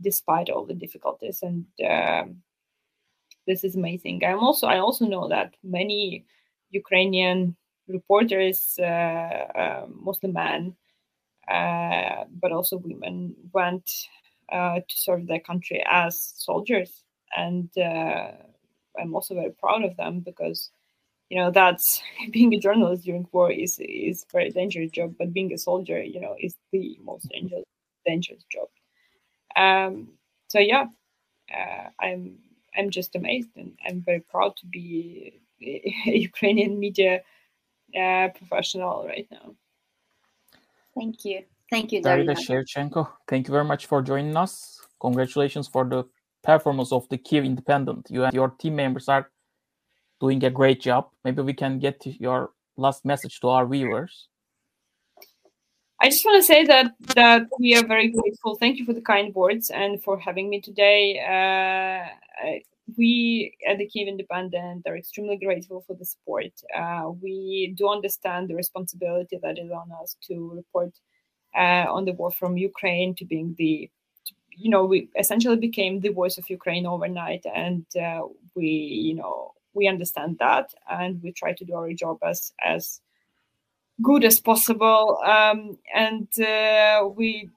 despite 0.00 0.48
all 0.48 0.64
the 0.64 0.74
difficulties, 0.74 1.42
and 1.42 1.66
um, 1.86 2.36
this 3.48 3.64
is 3.64 3.74
amazing. 3.74 4.22
I'm 4.24 4.38
also, 4.38 4.68
I 4.68 4.78
also 4.78 5.06
know 5.06 5.28
that 5.28 5.54
many 5.64 6.24
Ukrainian 6.70 7.56
reporters, 7.88 8.78
uh, 8.78 8.82
uh, 8.84 9.86
mostly 9.88 10.30
men, 10.30 10.76
uh, 11.50 12.24
but 12.40 12.52
also 12.52 12.76
women, 12.76 13.34
went 13.52 13.90
uh, 14.52 14.80
to 14.88 14.96
serve 14.96 15.26
their 15.26 15.40
country 15.40 15.82
as 15.84 16.32
soldiers 16.36 17.04
and 17.36 17.70
uh, 17.78 18.32
I'm 18.98 19.14
also 19.14 19.34
very 19.34 19.50
proud 19.50 19.84
of 19.84 19.96
them 19.96 20.20
because 20.20 20.70
you 21.30 21.38
know 21.38 21.50
that's 21.50 22.02
being 22.30 22.54
a 22.54 22.58
journalist 22.60 23.04
during 23.04 23.26
war 23.32 23.50
is 23.50 23.78
is 23.80 24.24
a 24.24 24.32
very 24.32 24.50
dangerous 24.50 24.90
job, 24.90 25.14
but 25.18 25.32
being 25.32 25.52
a 25.52 25.58
soldier, 25.58 26.02
you 26.02 26.20
know, 26.20 26.36
is 26.38 26.56
the 26.72 26.98
most 27.02 27.28
dangerous 27.28 27.64
dangerous 28.06 28.44
job. 28.50 28.68
Um, 29.56 30.08
so 30.48 30.58
yeah, 30.58 30.86
uh, 31.54 31.88
I'm 32.00 32.38
I'm 32.76 32.90
just 32.90 33.16
amazed 33.16 33.50
and 33.56 33.72
I'm 33.86 34.02
very 34.02 34.20
proud 34.20 34.56
to 34.58 34.66
be 34.66 35.40
a 35.62 36.10
Ukrainian 36.10 36.78
media 36.78 37.22
uh, 37.98 38.28
professional 38.28 39.06
right 39.06 39.26
now. 39.30 39.54
Thank 40.94 41.24
you. 41.24 41.44
Thank 41.70 41.92
you, 41.92 42.02
Darina 42.02 42.34
Shevchenko. 42.36 43.08
Thank 43.26 43.46
you 43.48 43.52
very 43.52 43.64
much 43.64 43.86
for 43.86 44.00
joining 44.02 44.36
us. 44.36 44.80
Congratulations 45.00 45.68
for 45.68 45.84
the 45.84 46.04
performance 46.48 46.92
of 46.92 47.06
the 47.10 47.18
Kiev 47.18 47.44
Independent. 47.44 48.06
You 48.08 48.24
and 48.24 48.32
your 48.32 48.48
team 48.48 48.74
members 48.76 49.06
are 49.08 49.30
doing 50.18 50.42
a 50.44 50.50
great 50.50 50.80
job. 50.80 51.10
Maybe 51.22 51.42
we 51.42 51.52
can 51.52 51.78
get 51.78 51.98
your 52.06 52.52
last 52.78 53.04
message 53.04 53.38
to 53.40 53.48
our 53.48 53.66
viewers. 53.66 54.28
I 56.00 56.08
just 56.08 56.24
want 56.24 56.40
to 56.42 56.46
say 56.52 56.64
that 56.64 56.86
that 57.16 57.42
we 57.58 57.76
are 57.76 57.86
very 57.86 58.08
grateful. 58.08 58.56
Thank 58.56 58.78
you 58.78 58.86
for 58.86 58.94
the 58.94 59.06
kind 59.14 59.34
words 59.34 59.68
and 59.68 60.02
for 60.04 60.18
having 60.18 60.48
me 60.48 60.58
today. 60.60 61.02
Uh, 61.34 62.02
we 62.96 63.10
at 63.68 63.76
the 63.76 63.86
Kiev 63.86 64.08
Independent 64.08 64.86
are 64.86 64.96
extremely 64.96 65.36
grateful 65.36 65.84
for 65.86 65.94
the 65.96 66.06
support. 66.12 66.54
Uh, 66.80 67.10
we 67.24 67.74
do 67.76 67.90
understand 67.96 68.48
the 68.48 68.54
responsibility 68.54 69.36
that 69.42 69.58
is 69.58 69.70
on 69.70 69.88
us 70.00 70.16
to 70.28 70.34
report 70.60 70.92
uh, 71.62 71.86
on 71.96 72.06
the 72.06 72.16
war 72.20 72.30
from 72.30 72.56
Ukraine, 72.56 73.14
to 73.16 73.24
being 73.26 73.54
the 73.58 73.90
you 74.58 74.70
know, 74.70 74.84
we 74.84 75.08
essentially 75.18 75.56
became 75.56 76.00
the 76.00 76.08
voice 76.10 76.38
of 76.38 76.50
Ukraine 76.50 76.86
overnight, 76.86 77.44
and 77.54 77.84
uh, 77.96 78.22
we, 78.54 78.66
you 78.66 79.14
know, 79.14 79.52
we 79.74 79.86
understand 79.86 80.38
that, 80.38 80.74
and 80.90 81.22
we 81.22 81.32
try 81.32 81.52
to 81.52 81.64
do 81.64 81.74
our 81.74 81.92
job 81.92 82.18
as 82.22 82.52
as 82.64 83.00
good 84.02 84.24
as 84.24 84.40
possible. 84.40 85.20
Um, 85.24 85.78
and 85.94 86.28
uh, 86.40 87.08
we 87.08 87.50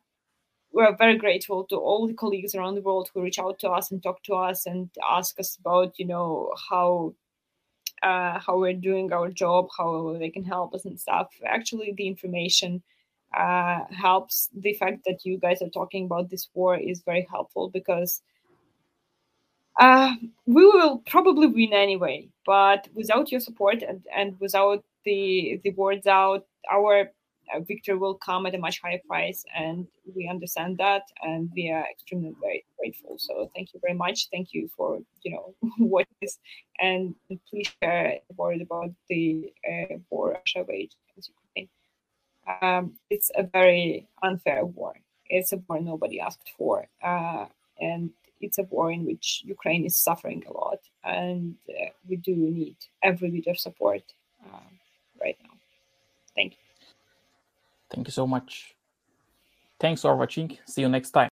we're 0.73 0.95
very 0.95 1.17
grateful 1.17 1.65
to 1.65 1.75
all 1.75 2.07
the 2.07 2.13
colleagues 2.13 2.55
around 2.55 2.75
the 2.75 2.81
world 2.81 3.09
who 3.13 3.21
reach 3.21 3.39
out 3.39 3.59
to 3.59 3.69
us 3.69 3.91
and 3.91 4.01
talk 4.01 4.23
to 4.23 4.35
us 4.35 4.65
and 4.65 4.89
ask 5.09 5.37
us 5.39 5.57
about, 5.57 5.99
you 5.99 6.05
know, 6.05 6.53
how 6.69 7.13
uh, 8.03 8.39
how 8.39 8.57
we're 8.57 8.73
doing 8.73 9.11
our 9.13 9.29
job, 9.29 9.67
how 9.77 10.15
they 10.17 10.29
can 10.29 10.43
help 10.43 10.73
us 10.73 10.85
and 10.85 10.99
stuff. 10.99 11.27
Actually, 11.45 11.93
the 11.93 12.07
information 12.07 12.81
uh, 13.37 13.81
helps. 13.91 14.49
The 14.53 14.73
fact 14.73 15.05
that 15.05 15.25
you 15.25 15.37
guys 15.37 15.61
are 15.61 15.69
talking 15.69 16.05
about 16.05 16.29
this 16.29 16.49
war 16.53 16.77
is 16.77 17.01
very 17.01 17.27
helpful 17.29 17.69
because 17.69 18.21
uh, 19.79 20.13
we 20.45 20.65
will 20.65 20.99
probably 21.07 21.47
win 21.47 21.73
anyway. 21.73 22.27
But 22.45 22.87
without 22.93 23.31
your 23.31 23.39
support 23.39 23.83
and, 23.83 24.03
and 24.15 24.39
without 24.39 24.83
the 25.05 25.59
the 25.63 25.71
words 25.71 26.07
out, 26.07 26.45
our 26.71 27.11
uh, 27.53 27.59
victory 27.61 27.97
will 27.97 28.15
come 28.15 28.45
at 28.45 28.55
a 28.55 28.57
much 28.57 28.81
higher 28.81 28.99
price, 29.07 29.43
and 29.55 29.87
we 30.15 30.27
understand 30.27 30.77
that, 30.77 31.03
and 31.23 31.49
we 31.55 31.69
are 31.69 31.85
extremely 31.89 32.33
very 32.41 32.65
grateful. 32.77 33.15
So 33.17 33.49
thank 33.55 33.73
you 33.73 33.79
very 33.81 33.97
much. 33.97 34.27
Thank 34.31 34.53
you 34.53 34.69
for 34.75 34.99
you 35.23 35.31
know 35.31 35.55
what 35.77 36.07
is, 36.21 36.37
and 36.79 37.15
please 37.49 37.71
share 37.81 38.19
the 38.27 38.35
word 38.35 38.61
about 38.61 38.91
the 39.09 39.51
uh, 39.69 39.95
war 40.09 40.31
Russia 40.33 40.65
waged 40.67 40.95
um, 42.61 42.93
it's 43.09 43.31
a 43.35 43.43
very 43.43 44.07
unfair 44.23 44.65
war. 44.65 44.93
It's 45.29 45.53
a 45.53 45.57
war 45.57 45.79
nobody 45.79 46.19
asked 46.19 46.51
for, 46.57 46.87
uh, 47.03 47.45
and 47.79 48.09
it's 48.41 48.57
a 48.57 48.63
war 48.63 48.91
in 48.91 49.05
which 49.05 49.43
Ukraine 49.45 49.85
is 49.85 49.97
suffering 49.97 50.43
a 50.47 50.53
lot, 50.53 50.79
and 51.03 51.55
uh, 51.69 51.91
we 52.09 52.17
do 52.17 52.35
need 52.35 52.75
every 53.01 53.29
bit 53.29 53.47
of 53.47 53.57
support 53.57 54.03
uh, 54.45 54.59
right 55.21 55.37
now. 55.43 55.53
Thank 56.35 56.53
you. 56.53 56.57
Thank 57.91 58.07
you 58.07 58.11
so 58.11 58.25
much. 58.25 58.75
Thanks 59.79 60.01
for 60.01 60.15
watching. 60.15 60.57
See 60.65 60.81
you 60.81 60.89
next 60.89 61.11
time. 61.11 61.29